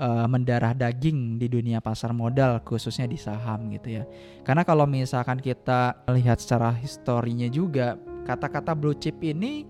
[0.00, 4.04] uh, mendarah daging di dunia pasar modal khususnya di saham gitu ya.
[4.46, 9.66] Karena kalau misalkan kita lihat secara historinya juga kata-kata blue chip ini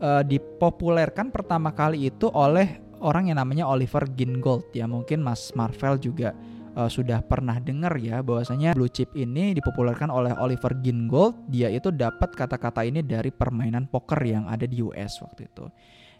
[0.00, 6.00] uh, dipopulerkan pertama kali itu oleh orang yang namanya Oliver Gingold ya mungkin Mas Marvel
[6.00, 6.32] juga
[6.76, 11.94] uh, sudah pernah dengar ya bahwasanya blue chip ini dipopulerkan oleh Oliver Gingold dia itu
[11.94, 15.64] dapat kata-kata ini dari permainan poker yang ada di US waktu itu.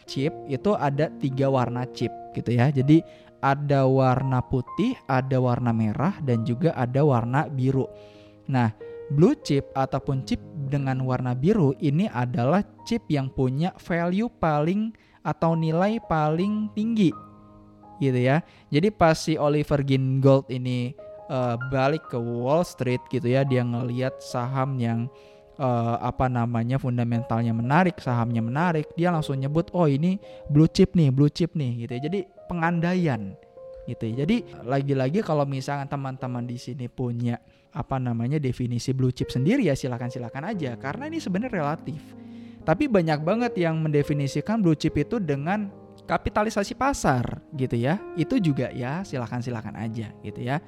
[0.04, 2.68] Chip itu ada tiga warna chip gitu ya.
[2.68, 3.00] Jadi
[3.44, 7.88] ada warna putih ada warna merah dan juga ada warna biru.
[8.48, 8.72] Nah
[9.12, 10.40] Blue chip ataupun chip
[10.72, 17.12] dengan warna biru ini adalah chip yang punya value paling atau nilai paling tinggi
[18.02, 18.42] gitu ya.
[18.70, 20.94] Jadi pas si Oliver Gingold ini
[21.28, 25.06] uh, balik ke Wall Street gitu ya, dia ngelihat saham yang
[25.58, 30.18] uh, apa namanya fundamentalnya menarik, sahamnya menarik, dia langsung nyebut oh ini
[30.50, 32.00] blue chip nih, blue chip nih gitu ya.
[32.10, 32.18] Jadi
[32.50, 33.34] pengandaian
[33.84, 34.24] gitu ya.
[34.24, 37.38] Jadi lagi-lagi kalau misalnya teman-teman di sini punya
[37.74, 42.00] apa namanya definisi blue chip sendiri ya silakan silakan aja karena ini sebenarnya relatif.
[42.64, 45.68] Tapi banyak banget yang mendefinisikan blue chip itu dengan
[46.04, 48.00] kapitalisasi pasar gitu ya.
[48.14, 50.60] Itu juga ya silakan silakan aja gitu ya.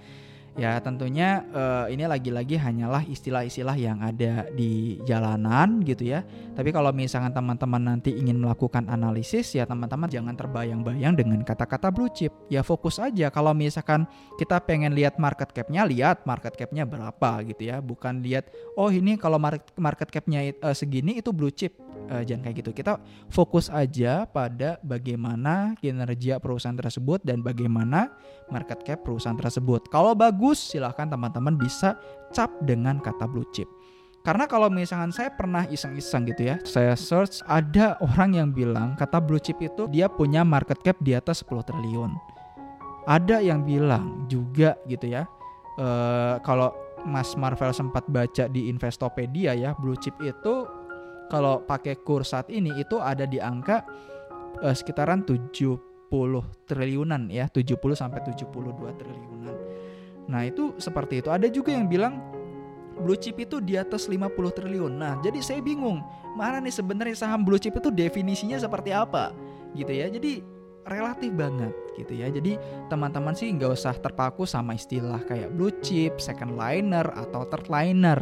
[0.56, 6.24] Ya tentunya uh, ini lagi-lagi hanyalah istilah-istilah yang ada di jalanan gitu ya.
[6.56, 12.08] Tapi kalau misalkan teman-teman nanti ingin melakukan analisis ya teman-teman jangan terbayang-bayang dengan kata-kata blue
[12.08, 12.32] chip.
[12.48, 14.08] Ya fokus aja kalau misalkan
[14.40, 17.84] kita pengen lihat market cap-nya, lihat market cap-nya berapa gitu ya.
[17.84, 18.48] Bukan lihat
[18.80, 19.36] oh ini kalau
[19.76, 21.76] market cap-nya uh, segini itu blue chip.
[22.08, 22.72] Uh, jangan kayak gitu.
[22.72, 22.96] Kita
[23.28, 28.16] fokus aja pada bagaimana kinerja perusahaan tersebut dan bagaimana
[28.50, 29.90] market cap perusahaan tersebut.
[29.90, 31.98] Kalau bagus, silahkan teman-teman bisa
[32.30, 33.66] cap dengan kata blue chip.
[34.26, 39.22] Karena kalau misalkan saya pernah iseng-iseng gitu ya, saya search ada orang yang bilang kata
[39.22, 42.10] blue chip itu dia punya market cap di atas 10 triliun.
[43.06, 45.30] Ada yang bilang juga gitu ya,
[45.78, 46.74] uh, kalau
[47.06, 50.66] Mas Marvel sempat baca di Investopedia ya, blue chip itu
[51.30, 53.86] kalau pakai kurs saat ini itu ada di angka
[54.58, 55.95] uh, sekitaran 70
[56.66, 58.46] triliunan ya, 70 sampai 72
[58.98, 59.56] triliunan.
[60.26, 61.28] Nah, itu seperti itu.
[61.30, 62.18] Ada juga yang bilang
[62.98, 64.92] blue chip itu di atas 50 triliun.
[64.96, 66.00] Nah, jadi saya bingung,
[66.34, 69.30] mana nih sebenarnya saham blue chip itu definisinya seperti apa?
[69.76, 70.08] Gitu ya.
[70.08, 70.40] Jadi
[70.86, 72.30] relatif banget gitu ya.
[72.30, 77.66] Jadi teman-teman sih nggak usah terpaku sama istilah kayak blue chip, second liner atau third
[77.66, 78.18] liner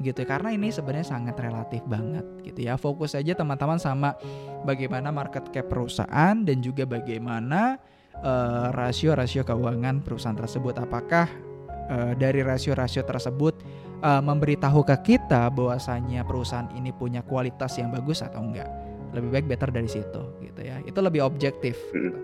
[0.00, 4.16] gitu karena ini sebenarnya sangat relatif banget gitu ya fokus aja teman-teman sama
[4.64, 7.76] bagaimana market cap perusahaan dan juga bagaimana
[8.22, 10.78] uh, rasio-rasio keuangan perusahaan tersebut.
[10.80, 11.26] Apakah
[11.90, 13.60] uh, dari rasio-rasio tersebut
[14.04, 18.68] uh, memberitahu ke kita bahwasanya perusahaan ini punya kualitas yang bagus atau enggak?
[19.10, 20.78] Lebih baik better dari situ gitu ya.
[20.86, 21.76] Itu lebih objektif.
[21.90, 22.14] Hmm.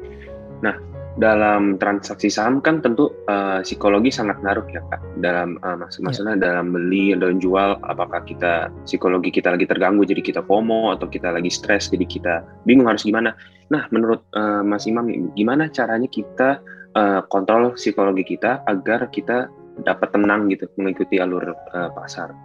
[0.57, 0.73] Nah,
[1.17, 6.07] dalam transaksi saham kan tentu uh, psikologi sangat ngaruh ya kak dalam uh, maksud iya.
[6.13, 6.45] maksudnya yeah.
[6.45, 11.33] dalam beli dan jual apakah kita psikologi kita lagi terganggu jadi kita FOMO atau kita
[11.33, 12.35] lagi stres jadi kita
[12.69, 13.33] bingung harus gimana
[13.73, 16.61] nah menurut uh, Mas Imam gimana caranya kita
[16.93, 19.49] uh, kontrol psikologi kita agar kita
[19.89, 22.37] dapat tenang gitu mengikuti alur uh, pasar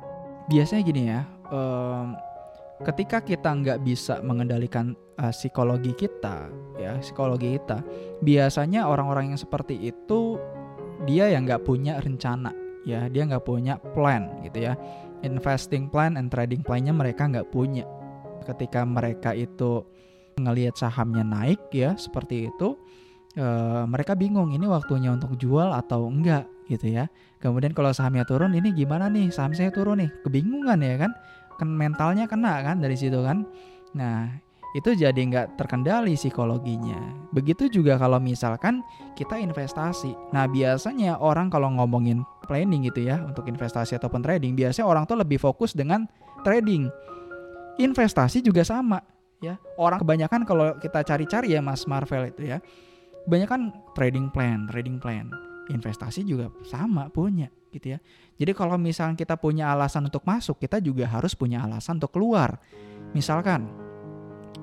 [0.48, 2.16] biasanya gini ya um,
[2.82, 6.50] ketika kita nggak bisa mengendalikan uh, psikologi kita
[6.82, 7.86] ya psikologi kita
[8.26, 10.42] biasanya orang-orang yang seperti itu
[11.06, 12.54] dia yang nggak punya rencana
[12.86, 14.74] ya dia nggak punya plan gitu ya.
[15.22, 17.86] Investing plan and trading plannya mereka nggak punya.
[18.42, 19.86] Ketika mereka itu
[20.42, 22.74] ngelihat sahamnya naik ya seperti itu
[23.38, 27.06] uh, mereka bingung ini waktunya untuk jual atau enggak gitu ya.
[27.38, 29.30] Kemudian kalau sahamnya turun ini gimana nih?
[29.30, 30.10] Saham saya turun nih.
[30.26, 31.12] Kebingungan ya kan
[31.68, 33.46] mentalnya kena kan dari situ kan
[33.92, 34.30] nah
[34.72, 37.28] itu jadi nggak terkendali psikologinya.
[37.36, 38.80] Begitu juga kalau misalkan
[39.20, 40.16] kita investasi.
[40.32, 45.20] Nah biasanya orang kalau ngomongin planning gitu ya untuk investasi ataupun trading, biasanya orang tuh
[45.20, 46.08] lebih fokus dengan
[46.48, 46.88] trading.
[47.84, 49.04] Investasi juga sama
[49.44, 49.60] ya.
[49.76, 52.64] Orang kebanyakan kalau kita cari-cari ya Mas Marvel itu ya,
[53.28, 55.28] kebanyakan trading plan, trading plan.
[55.68, 58.00] Investasi juga sama punya gitu ya.
[58.36, 62.60] Jadi kalau misalnya kita punya alasan untuk masuk, kita juga harus punya alasan untuk keluar.
[63.16, 63.72] Misalkan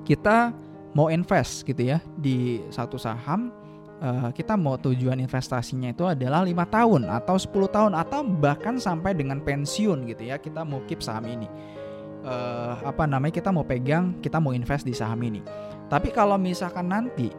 [0.07, 0.53] kita
[0.93, 3.53] mau invest gitu ya di satu saham
[4.01, 9.13] uh, kita mau tujuan investasinya itu adalah lima tahun atau 10 tahun atau bahkan sampai
[9.13, 11.45] dengan pensiun gitu ya kita mau keep saham ini
[12.25, 15.45] uh, apa namanya kita mau pegang kita mau invest di saham ini
[15.91, 17.29] tapi kalau misalkan nanti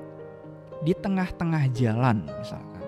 [0.81, 2.83] di tengah-tengah jalan misalkan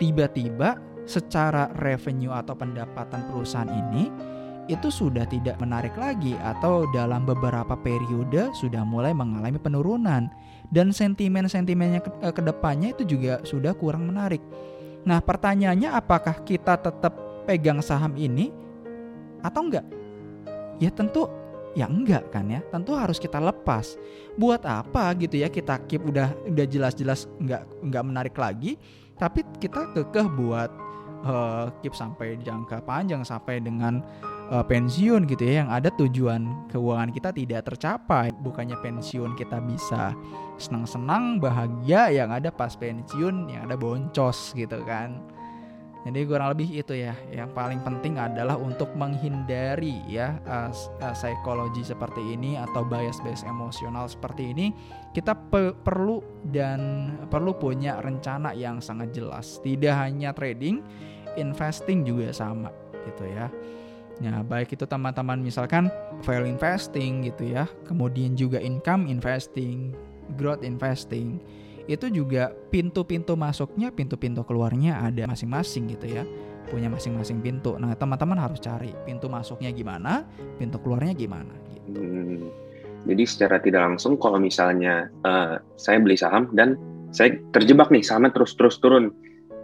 [0.00, 4.12] tiba-tiba secara revenue atau pendapatan perusahaan ini
[4.68, 10.28] itu sudah tidak menarik lagi atau dalam beberapa periode sudah mulai mengalami penurunan
[10.68, 12.42] dan sentimen-sentimennya ke, eh, ke
[12.84, 14.44] itu juga sudah kurang menarik.
[15.08, 17.16] Nah, pertanyaannya apakah kita tetap
[17.48, 18.52] pegang saham ini
[19.40, 19.88] atau enggak?
[20.76, 21.32] Ya tentu
[21.72, 22.60] ya enggak kan ya.
[22.68, 23.96] Tentu harus kita lepas.
[24.36, 28.76] Buat apa gitu ya kita keep udah udah jelas-jelas enggak enggak menarik lagi,
[29.16, 30.68] tapi kita kekeh buat
[31.24, 34.04] uh, keep sampai jangka panjang sampai dengan
[34.50, 38.30] uh, pensiun gitu ya yang ada tujuan keuangan kita tidak tercapai.
[38.42, 40.12] Bukannya pensiun kita bisa
[40.58, 45.37] senang-senang bahagia yang ada pas pensiun yang ada boncos gitu kan
[46.06, 47.14] jadi kurang lebih itu ya.
[47.34, 50.70] Yang paling penting adalah untuk menghindari ya uh,
[51.02, 54.70] uh, psikologi seperti ini atau bias-bias emosional seperti ini
[55.10, 56.22] kita pe perlu
[56.54, 59.58] dan perlu punya rencana yang sangat jelas.
[59.58, 60.80] Tidak hanya trading
[61.34, 62.70] investing juga sama
[63.02, 63.50] gitu ya.
[64.18, 65.94] Ya, baik itu teman-teman misalkan
[66.26, 69.94] value investing gitu ya, kemudian juga income investing,
[70.34, 71.38] growth investing.
[71.88, 76.22] Itu juga pintu-pintu masuknya, pintu-pintu keluarnya ada masing-masing gitu ya.
[76.68, 77.80] Punya masing-masing pintu.
[77.80, 80.28] Nah, teman-teman harus cari pintu masuknya gimana,
[80.60, 81.96] pintu keluarnya gimana gitu.
[81.96, 82.52] Hmm,
[83.08, 86.76] jadi secara tidak langsung kalau misalnya uh, saya beli saham dan
[87.08, 89.16] saya terjebak nih sahamnya terus-terus turun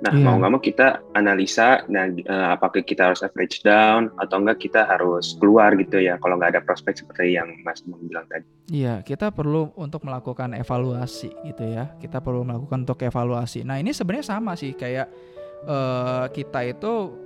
[0.04, 0.20] Nah, yeah.
[0.20, 4.84] mau nggak mau kita analisa, nah uh, apakah kita harus average down atau enggak kita
[4.84, 8.44] harus keluar gitu ya, kalau nggak ada prospek seperti yang Mas mau bilang tadi.
[8.68, 11.96] Iya, kita perlu untuk melakukan evaluasi gitu ya.
[11.96, 13.64] Kita perlu melakukan untuk evaluasi.
[13.64, 15.08] Nah, ini sebenarnya sama sih kayak
[15.64, 17.24] uh, kita itu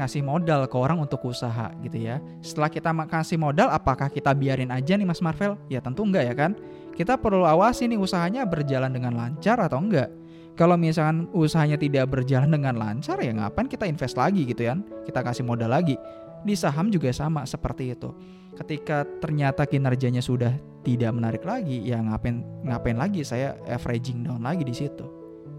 [0.00, 2.24] ngasih modal ke orang untuk usaha gitu ya.
[2.40, 5.60] Setelah kita kasih modal, apakah kita biarin aja nih Mas Marvel?
[5.68, 6.56] Ya tentu enggak ya kan.
[6.96, 10.23] Kita perlu awasi nih usahanya berjalan dengan lancar atau enggak
[10.54, 15.20] kalau misalkan usahanya tidak berjalan dengan lancar ya ngapain kita invest lagi gitu ya kita
[15.22, 15.98] kasih modal lagi.
[16.44, 18.12] Di saham juga sama seperti itu.
[18.54, 24.62] Ketika ternyata kinerjanya sudah tidak menarik lagi ya ngapain ngapain lagi saya averaging down lagi
[24.62, 25.06] di situ?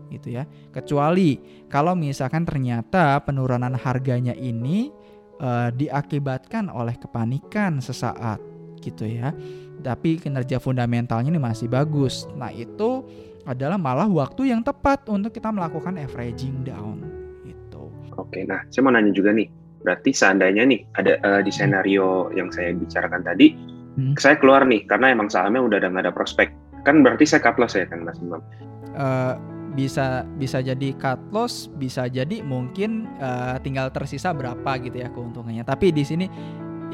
[0.07, 0.47] Gitu ya.
[0.71, 4.93] Kecuali kalau misalkan ternyata penurunan harganya ini
[5.41, 8.39] uh, diakibatkan oleh kepanikan sesaat
[8.79, 9.35] gitu ya.
[9.81, 12.29] Tapi kinerja fundamentalnya ini masih bagus.
[12.37, 13.03] Nah itu
[13.45, 17.01] adalah malah waktu yang tepat untuk kita melakukan averaging down
[17.45, 17.87] itu.
[18.17, 19.45] Oke, nah saya mau nanya juga nih,
[19.85, 23.53] berarti seandainya nih ada uh, di senario yang saya bicarakan tadi,
[24.01, 24.17] hmm.
[24.17, 26.49] saya keluar nih karena emang sahamnya udah ada nggak ada prospek,
[26.81, 28.41] kan berarti saya cut loss ya kan Mas Imam?
[28.97, 29.37] Uh,
[29.75, 35.61] bisa bisa jadi cut loss, bisa jadi mungkin uh, tinggal tersisa berapa gitu ya keuntungannya.
[35.67, 36.25] Tapi di sini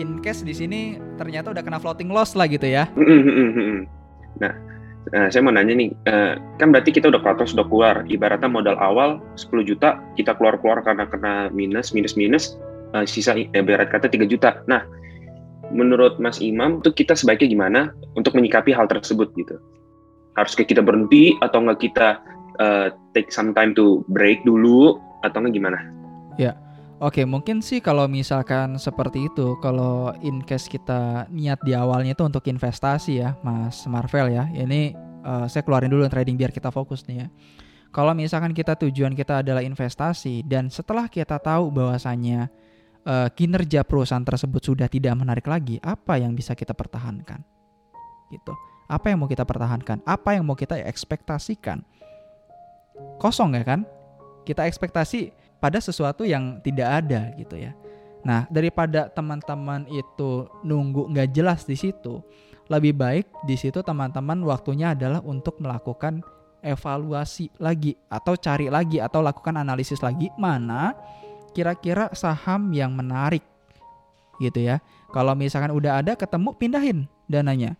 [0.01, 2.89] in case di sini ternyata udah kena floating loss lah gitu ya.
[4.41, 4.53] Nah,
[5.09, 8.77] Nah, saya mau nanya nih, uh, kan berarti kita udah katos udah keluar, ibaratnya modal
[8.77, 12.53] awal 10 juta, kita keluar-keluar karena kena minus, minus, minus,
[12.93, 14.61] uh, sisa ibarat kata 3 juta.
[14.69, 14.85] Nah,
[15.73, 17.81] menurut Mas Imam, tuh kita sebaiknya gimana
[18.13, 19.57] untuk menyikapi hal tersebut gitu?
[20.37, 22.21] Harus kita berhenti atau nggak kita
[22.61, 25.81] uh, take some time to break dulu atau nggak gimana?
[26.37, 26.53] Ya,
[27.01, 32.21] Oke, mungkin sih kalau misalkan seperti itu, kalau in case kita niat di awalnya itu
[32.21, 34.45] untuk investasi ya, Mas Marvel ya.
[34.53, 34.93] Ini
[35.25, 37.27] uh, saya keluarin dulu trading biar kita fokus nih ya.
[37.89, 42.53] Kalau misalkan kita tujuan kita adalah investasi dan setelah kita tahu bahwasannya
[43.09, 47.41] uh, kinerja perusahaan tersebut sudah tidak menarik lagi, apa yang bisa kita pertahankan?
[48.29, 48.53] Gitu.
[48.85, 50.05] Apa yang mau kita pertahankan?
[50.05, 51.81] Apa yang mau kita ekspektasikan?
[53.17, 53.89] Kosong ya kan?
[54.45, 57.77] Kita ekspektasi pada sesuatu yang tidak ada gitu ya.
[58.25, 62.21] Nah, daripada teman-teman itu nunggu nggak jelas di situ,
[62.65, 66.25] lebih baik di situ teman-teman waktunya adalah untuk melakukan
[66.61, 70.93] evaluasi lagi atau cari lagi atau lakukan analisis lagi mana
[71.57, 73.41] kira-kira saham yang menarik
[74.37, 74.81] gitu ya.
[75.09, 76.99] Kalau misalkan udah ada ketemu pindahin
[77.29, 77.77] dananya.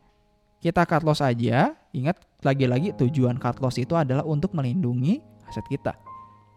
[0.62, 5.18] Kita cut loss aja, ingat lagi-lagi tujuan cut loss itu adalah untuk melindungi
[5.50, 6.01] aset kita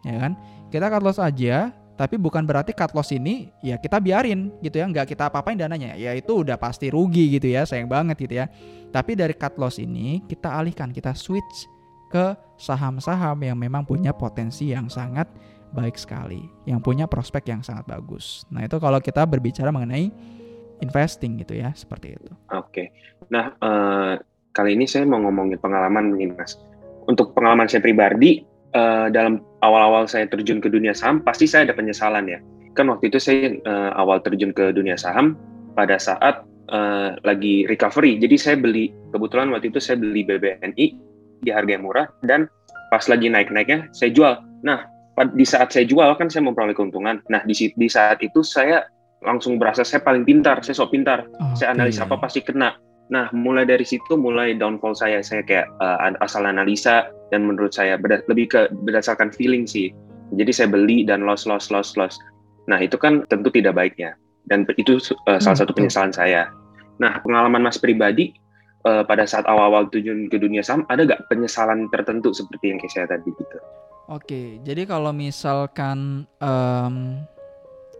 [0.05, 0.31] ya kan?
[0.69, 4.85] Kita cut loss aja tapi bukan berarti cut loss ini ya kita biarin gitu ya
[4.85, 5.95] nggak kita apa-apain dananya.
[5.95, 8.45] Ya itu udah pasti rugi gitu ya sayang banget gitu ya.
[8.91, 11.71] Tapi dari cut loss ini kita alihkan kita switch
[12.11, 15.27] ke saham-saham yang memang punya potensi yang sangat
[15.75, 18.47] baik sekali yang punya prospek yang sangat bagus.
[18.51, 20.07] Nah itu kalau kita berbicara mengenai
[20.79, 22.31] investing gitu ya seperti itu.
[22.51, 22.91] Oke.
[23.31, 24.13] Nah uh,
[24.55, 26.59] kali ini saya mau ngomongin pengalaman nih mas.
[27.05, 28.43] Untuk pengalaman saya pribadi
[28.75, 32.39] uh, dalam awal-awal saya terjun ke dunia saham, pasti saya ada penyesalan ya.
[32.75, 35.39] Kan waktu itu saya uh, awal terjun ke dunia saham
[35.73, 38.19] pada saat uh, lagi recovery.
[38.19, 40.85] Jadi saya beli, kebetulan waktu itu saya beli BBNI
[41.41, 42.51] di harga yang murah dan
[42.91, 44.33] pas lagi naik-naiknya saya jual.
[44.63, 44.87] Nah,
[45.35, 47.23] di saat saya jual kan saya memperoleh keuntungan.
[47.31, 48.83] Nah, di, di saat itu saya
[49.23, 51.25] langsung berasa saya paling pintar, saya sok pintar.
[51.31, 51.65] Okay.
[51.65, 52.75] Saya analisa apa pasti kena.
[53.13, 55.21] Nah, mulai dari situ mulai downfall saya.
[55.21, 59.93] Saya kayak uh, asal analisa dan menurut saya lebih ke berdasarkan feeling sih.
[60.33, 62.17] Jadi saya beli dan loss loss loss loss.
[62.65, 64.17] Nah, itu kan tentu tidak baiknya.
[64.49, 64.97] Dan itu
[65.29, 66.49] uh, salah hmm, satu penyesalan saya.
[66.97, 68.33] Nah, pengalaman Mas pribadi
[68.85, 72.93] uh, pada saat awal-awal tujuan ke dunia saham ada gak penyesalan tertentu seperti yang kayak
[72.93, 73.57] saya tadi gitu?
[74.05, 77.25] Oke, jadi kalau misalkan um,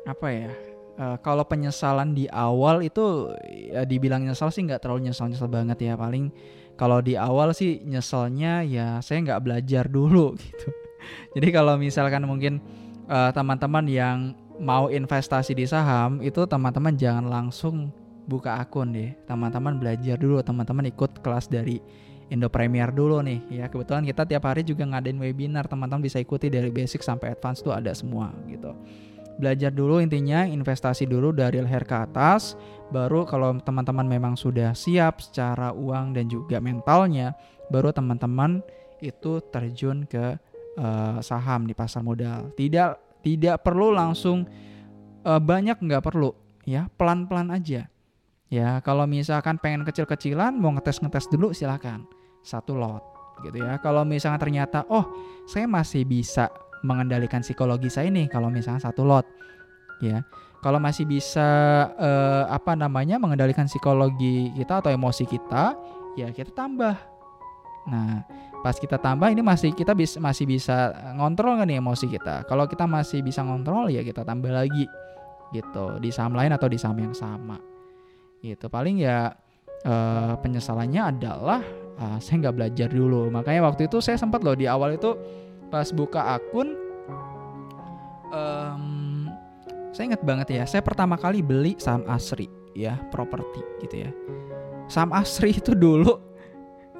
[0.06, 0.54] apa ya?
[1.00, 5.78] Uh, kalau penyesalan di awal itu ya dibilang nyesal sih nggak terlalu nyesal nyesal banget
[5.84, 5.94] ya.
[5.96, 6.32] Paling
[6.76, 10.68] kalau di awal sih nyeselnya ya saya nggak belajar dulu gitu.
[11.38, 12.60] Jadi kalau misalkan mungkin
[13.06, 14.18] uh, teman-teman yang
[14.58, 17.92] mau investasi di saham itu teman-teman jangan langsung
[18.26, 19.14] buka akun deh.
[19.30, 21.78] Teman-teman belajar dulu teman-teman ikut kelas dari
[22.26, 23.62] Indo Premier dulu nih.
[23.62, 25.70] Ya kebetulan kita tiap hari juga ngadain webinar.
[25.70, 28.74] Teman-teman bisa ikuti dari basic sampai advance tuh ada semua gitu
[29.36, 32.56] belajar dulu intinya investasi dulu dari leher ke atas
[32.90, 37.36] baru kalau teman-teman memang sudah siap secara uang dan juga mentalnya
[37.70, 38.62] baru teman-teman
[39.02, 40.38] itu terjun ke
[40.80, 42.54] uh, saham di pasar modal.
[42.56, 44.46] Tidak tidak perlu langsung
[45.26, 46.32] uh, banyak nggak perlu
[46.64, 47.90] ya pelan-pelan aja.
[48.48, 52.06] Ya kalau misalkan pengen kecil-kecilan mau ngetes-ngetes dulu silakan.
[52.46, 53.02] Satu lot
[53.42, 53.82] gitu ya.
[53.82, 55.10] Kalau misalnya ternyata oh
[55.50, 56.48] saya masih bisa
[56.86, 59.26] mengendalikan psikologi saya nih kalau misalnya satu lot
[60.00, 60.22] ya.
[60.62, 61.46] Kalau masih bisa
[61.94, 65.78] uh, apa namanya mengendalikan psikologi kita atau emosi kita
[66.18, 66.98] ya kita tambah.
[67.86, 68.26] Nah
[68.66, 72.50] pas kita tambah ini masih kita bis, masih bisa ngontrol nggak nih emosi kita?
[72.50, 74.90] Kalau kita masih bisa ngontrol ya kita tambah lagi
[75.54, 76.02] gitu.
[76.02, 77.62] Di saham lain atau di saham yang sama.
[78.42, 78.66] Gitu.
[78.66, 79.38] Paling ya
[79.86, 81.62] uh, penyesalannya adalah
[82.02, 83.30] uh, saya nggak belajar dulu.
[83.30, 85.14] Makanya waktu itu saya sempat loh di awal itu
[85.74, 86.78] pas buka akun
[88.32, 89.28] um,
[89.96, 94.12] saya ingat banget ya saya pertama kali beli saham Asri ya properti gitu ya.
[94.92, 96.20] Saham Asri itu dulu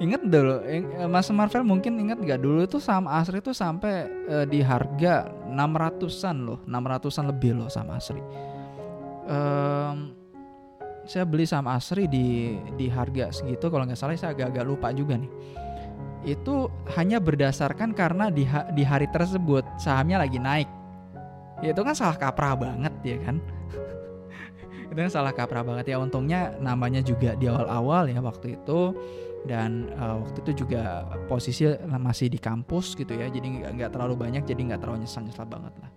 [0.00, 4.44] inget dulu eh, Mas Marvel mungkin inget gak dulu itu saham Asri itu sampai uh,
[4.48, 8.24] di harga 600-an loh 600-an lebih loh saham Asri.
[9.26, 10.16] Um,
[11.06, 15.14] saya beli saham Asri di di harga segitu kalau nggak salah saya agak-agak lupa juga
[15.20, 15.30] nih
[16.26, 16.66] itu
[16.98, 20.68] hanya berdasarkan karena di, ha di hari tersebut sahamnya lagi naik.
[21.62, 23.38] Ya itu kan salah kaprah banget ya kan.
[24.90, 28.92] itu kan salah kaprah banget ya untungnya namanya juga di awal-awal ya waktu itu
[29.46, 34.42] dan uh, waktu itu juga posisi masih di kampus gitu ya jadi nggak terlalu banyak
[34.42, 35.90] jadi nggak terlalu nyesal nyesal banget lah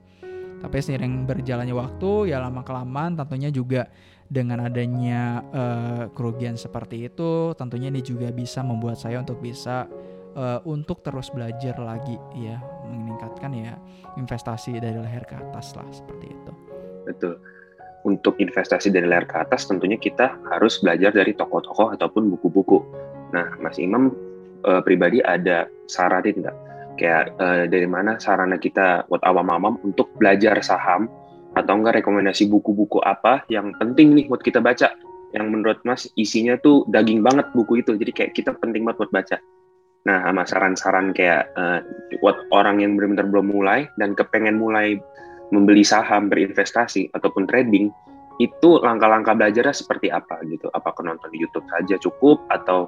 [0.60, 3.90] tapi seiring berjalannya waktu ya lama kelamaan tentunya juga
[4.30, 9.90] dengan adanya uh, kerugian seperti itu tentunya ini juga bisa membuat saya untuk bisa
[10.36, 13.74] uh, untuk terus belajar lagi ya meningkatkan ya
[14.18, 16.52] investasi dari leher ke atas lah seperti itu.
[17.06, 17.34] Betul.
[18.08, 22.80] Untuk investasi dari leher ke atas tentunya kita harus belajar dari tokoh-tokoh ataupun buku-buku.
[23.36, 24.14] Nah, Mas Imam
[24.66, 26.58] uh, pribadi ada saranin nggak?
[27.00, 31.08] Kayak uh, dari mana sarana kita buat awam-awam untuk belajar saham
[31.56, 34.94] atau enggak rekomendasi buku-buku apa yang penting nih buat kita baca
[35.34, 39.14] yang menurut Mas isinya tuh daging banget buku itu jadi kayak kita penting banget buat
[39.14, 39.38] baca
[40.08, 41.84] Nah, sama saran-saran kayak uh,
[42.24, 44.96] buat orang yang benar-benar belum mulai dan kepengen mulai
[45.52, 47.92] membeli saham, berinvestasi ataupun trading,
[48.40, 50.72] itu langkah-langkah belajarnya seperti apa gitu?
[50.72, 52.88] Apakah nonton di YouTube saja cukup atau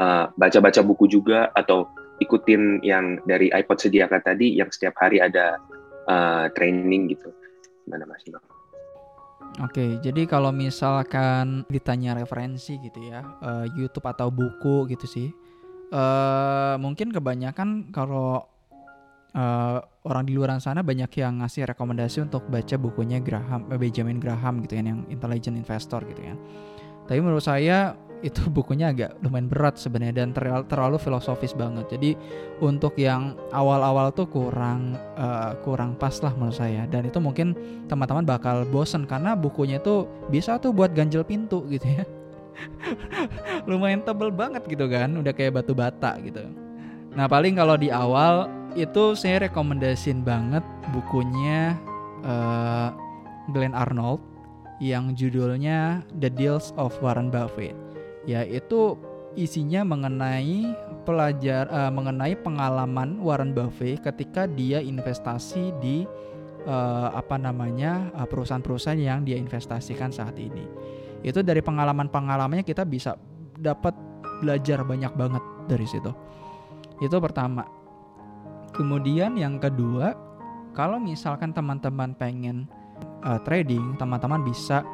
[0.00, 1.84] uh, baca-baca buku juga atau
[2.18, 5.60] ikutin yang dari iPod sediakan tadi yang setiap hari ada
[6.08, 7.28] uh, training gitu?
[7.84, 8.40] Gimana Mas Imam?
[9.64, 15.28] Oke, jadi kalau misalkan ditanya referensi gitu ya, uh, YouTube atau buku gitu sih,
[15.92, 18.44] uh, mungkin kebanyakan kalau
[19.36, 19.78] uh,
[20.08, 24.64] orang di luar sana banyak yang ngasih rekomendasi untuk baca bukunya Graham, eh, Benjamin Graham
[24.64, 26.36] gitu kan yang Intelligent Investor gitu kan.
[27.08, 31.86] Tapi menurut saya itu bukunya agak lumayan berat sebenarnya dan terlalu, terlalu filosofis banget.
[31.92, 32.10] Jadi
[32.64, 37.54] untuk yang awal-awal tuh kurang uh, kurang pas lah menurut saya dan itu mungkin
[37.86, 42.04] teman-teman bakal bosen karena bukunya itu bisa tuh buat ganjel pintu gitu ya.
[43.70, 46.42] lumayan tebel banget gitu kan udah kayak batu bata gitu.
[47.14, 48.46] Nah paling kalau di awal
[48.76, 51.74] itu saya rekomendasiin banget bukunya
[52.22, 52.94] uh,
[53.50, 54.20] Glenn Arnold
[54.78, 57.74] yang judulnya The Deals of Warren Buffett
[58.28, 58.94] ya itu
[59.34, 66.04] isinya mengenai pelajar uh, mengenai pengalaman Warren Buffett ketika dia investasi di
[66.68, 70.66] uh, apa namanya perusahaan-perusahaan yang dia investasikan saat ini
[71.22, 73.18] itu dari pengalaman-pengalamannya kita bisa
[73.58, 73.94] dapat
[74.38, 76.10] belajar banyak banget dari situ.
[77.02, 77.66] Itu pertama.
[78.74, 80.14] Kemudian yang kedua
[80.76, 82.70] kalau misalkan teman-teman pengen
[83.26, 84.86] uh, trading teman-teman bisa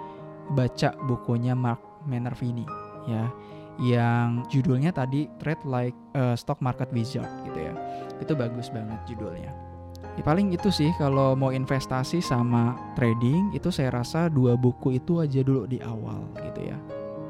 [0.57, 2.65] baca bukunya Mark Minervini
[3.05, 3.29] ya.
[3.75, 7.75] Yang judulnya tadi Trade Like a Stock Market Wizard gitu ya.
[8.23, 9.74] Itu bagus banget judulnya
[10.15, 15.19] Ya, paling itu sih kalau mau investasi sama trading itu saya rasa dua buku itu
[15.19, 16.79] aja dulu di awal gitu ya.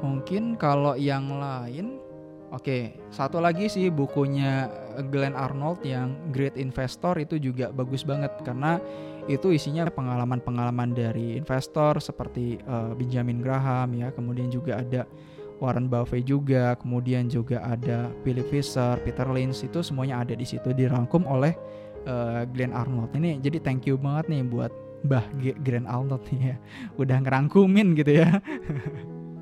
[0.05, 2.05] Mungkin kalau yang lain
[2.53, 4.69] Oke, satu lagi sih bukunya
[5.11, 8.79] Glenn Arnold yang Great Investor itu juga bagus banget karena
[9.27, 15.09] itu isinya pengalaman-pengalaman dari investor seperti uh, Benjamin Graham ya, kemudian juga ada
[15.57, 20.71] Warren Buffett juga, kemudian juga ada Philip Fisher, Peter Lynch itu semuanya ada di situ
[20.71, 21.57] dirangkum oleh
[22.05, 23.11] uh, Glenn Arnold.
[23.13, 24.71] Ini jadi thank you banget nih buat
[25.05, 25.25] Mbah
[25.61, 26.55] Glenn Arnold nih ya.
[27.01, 28.29] Udah ngerangkumin gitu ya.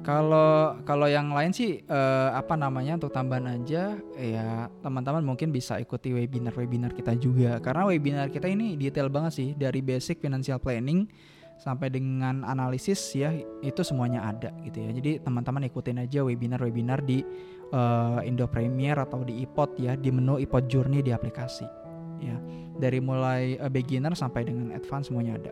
[0.04, 5.80] Kalau kalau yang lain sih uh, apa namanya untuk tambahan aja ya teman-teman mungkin bisa
[5.80, 7.64] ikuti webinar-webinar kita juga.
[7.64, 11.08] Karena webinar kita ini detail banget sih dari basic financial planning
[11.56, 13.32] sampai dengan analisis ya
[13.64, 14.92] itu semuanya ada gitu ya.
[14.92, 17.24] Jadi teman-teman ikutin aja webinar-webinar di
[17.72, 21.83] uh, Indo Premier atau di iPod ya di menu iPod Journey di aplikasi
[22.30, 22.38] ya
[22.80, 25.52] dari mulai uh, beginner sampai dengan advance semuanya ada.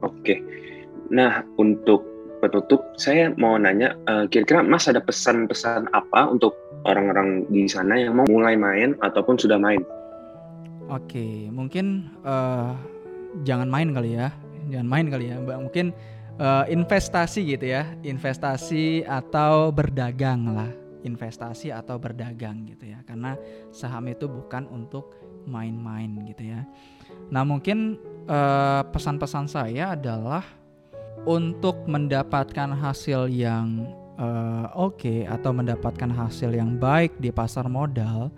[0.00, 0.40] Oke,
[1.12, 2.04] nah untuk
[2.40, 6.56] penutup saya mau nanya eh, kira-kira Mas ada pesan-pesan apa untuk
[6.88, 9.84] orang-orang di sana yang mau mulai main ataupun sudah main?
[10.90, 12.74] Oke, mungkin uh,
[13.46, 14.34] jangan main kali ya,
[14.74, 15.58] jangan main kali ya, Mbak.
[15.70, 15.86] Mungkin
[16.42, 20.70] uh, investasi gitu ya, investasi atau berdagang lah,
[21.02, 23.36] investasi atau berdagang gitu ya, karena
[23.72, 25.16] saham itu bukan untuk
[25.48, 26.68] main-main gitu ya.
[27.32, 27.96] Nah mungkin
[28.28, 30.44] uh, pesan-pesan saya adalah
[31.24, 33.88] untuk mendapatkan hasil yang
[34.20, 38.32] uh, oke okay, atau mendapatkan hasil yang baik di pasar modal,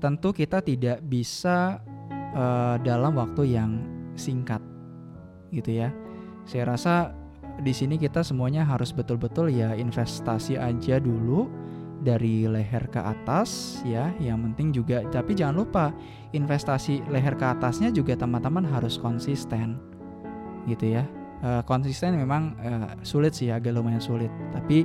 [0.00, 1.80] tentu kita tidak bisa
[2.36, 3.80] uh, dalam waktu yang
[4.14, 4.60] singkat,
[5.52, 5.88] gitu ya.
[6.44, 7.12] Saya rasa
[7.62, 11.46] di sini kita semuanya harus betul-betul ya investasi aja dulu
[12.02, 14.10] dari leher ke atas ya.
[14.18, 15.84] Yang penting juga tapi jangan lupa
[16.34, 19.78] investasi leher ke atasnya juga teman-teman harus konsisten
[20.66, 21.04] gitu ya.
[21.44, 22.70] E, konsisten memang e,
[23.04, 24.32] sulit sih agak lumayan sulit.
[24.50, 24.82] Tapi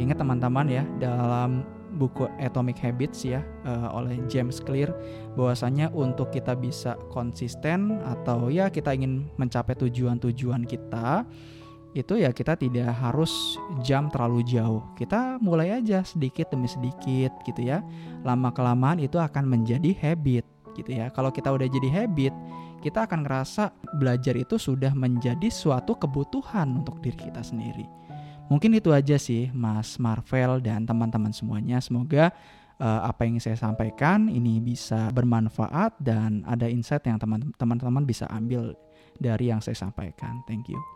[0.00, 4.92] ingat teman-teman ya dalam buku Atomic Habits ya uh, oleh James Clear
[5.34, 11.24] bahwasanya untuk kita bisa konsisten atau ya kita ingin mencapai tujuan-tujuan kita
[11.96, 14.84] itu ya kita tidak harus jam terlalu jauh.
[14.92, 17.80] Kita mulai aja sedikit demi sedikit gitu ya.
[18.20, 20.44] Lama kelamaan itu akan menjadi habit
[20.76, 21.08] gitu ya.
[21.08, 22.36] Kalau kita udah jadi habit,
[22.84, 27.88] kita akan ngerasa belajar itu sudah menjadi suatu kebutuhan untuk diri kita sendiri.
[28.52, 31.82] Mungkin itu aja sih Mas Marvel dan teman-teman semuanya.
[31.82, 32.30] Semoga
[32.78, 37.18] uh, apa yang saya sampaikan ini bisa bermanfaat dan ada insight yang
[37.56, 38.76] teman-teman bisa ambil
[39.18, 40.44] dari yang saya sampaikan.
[40.46, 40.95] Thank you.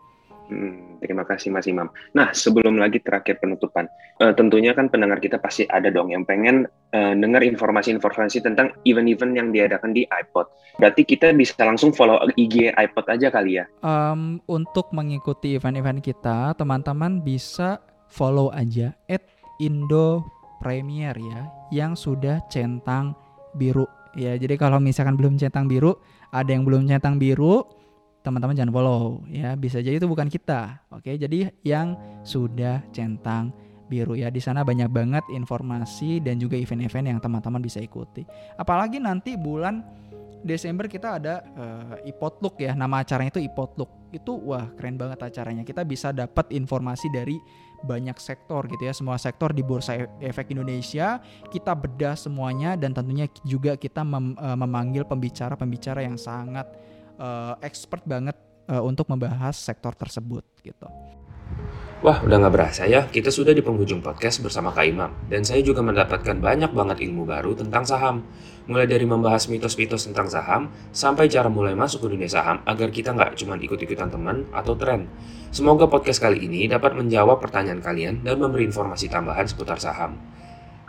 [0.51, 1.87] Hmm, terima kasih Mas Imam.
[2.11, 3.87] Nah, sebelum lagi terakhir penutupan,
[4.19, 9.31] uh, tentunya kan pendengar kita pasti ada dong yang pengen uh, dengar informasi-informasi tentang event-event
[9.31, 10.51] yang diadakan di iPod.
[10.75, 13.65] Berarti kita bisa langsung follow IG iPod aja kali ya?
[13.79, 17.79] Um, untuk mengikuti event-event kita, teman-teman bisa
[18.11, 19.23] follow aja at
[19.63, 20.27] Indo
[20.59, 23.15] Premier ya, yang sudah centang
[23.55, 23.87] biru.
[24.19, 25.95] Ya, jadi kalau misalkan belum centang biru,
[26.35, 27.63] ada yang belum centang biru,
[28.21, 29.53] teman-teman jangan follow ya.
[29.57, 31.09] Bisa jadi itu bukan kita oke?
[31.09, 33.53] Jadi yang sudah centang
[33.91, 34.31] biru ya.
[34.31, 38.23] Di sana banyak banget informasi dan juga event-event yang teman-teman bisa ikuti.
[38.55, 39.83] Apalagi nanti bulan
[40.41, 42.73] Desember kita ada uh, Ipotlook ya.
[42.73, 44.09] Nama acaranya itu Ipotlook.
[44.15, 45.61] Itu wah keren banget acaranya.
[45.67, 47.37] Kita bisa dapat informasi dari
[47.81, 48.93] banyak sektor gitu ya.
[48.93, 54.33] Semua sektor di bursa e-, efek Indonesia kita bedah semuanya dan tentunya juga kita mem,
[54.37, 56.69] uh, memanggil pembicara-pembicara yang sangat
[57.21, 58.33] uh, expert banget
[58.67, 60.89] uh, untuk membahas sektor tersebut gitu.
[62.01, 65.13] Wah, udah nggak berasa ya, kita sudah di penghujung podcast bersama Kak Imam.
[65.29, 68.25] Dan saya juga mendapatkan banyak banget ilmu baru tentang saham.
[68.65, 73.13] Mulai dari membahas mitos-mitos tentang saham, sampai cara mulai masuk ke dunia saham agar kita
[73.13, 75.05] nggak cuma ikut-ikutan teman atau tren.
[75.53, 80.17] Semoga podcast kali ini dapat menjawab pertanyaan kalian dan memberi informasi tambahan seputar saham.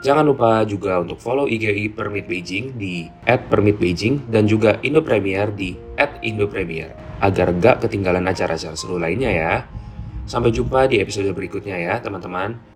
[0.03, 5.79] Jangan lupa juga untuk follow IGI Permit Beijing di @permitbeijing dan juga Indo Premier di
[6.27, 6.91] @indopremier
[7.23, 9.63] agar gak ketinggalan acara-acara seru lainnya ya.
[10.27, 12.72] Sampai jumpa di episode berikutnya ya teman-teman.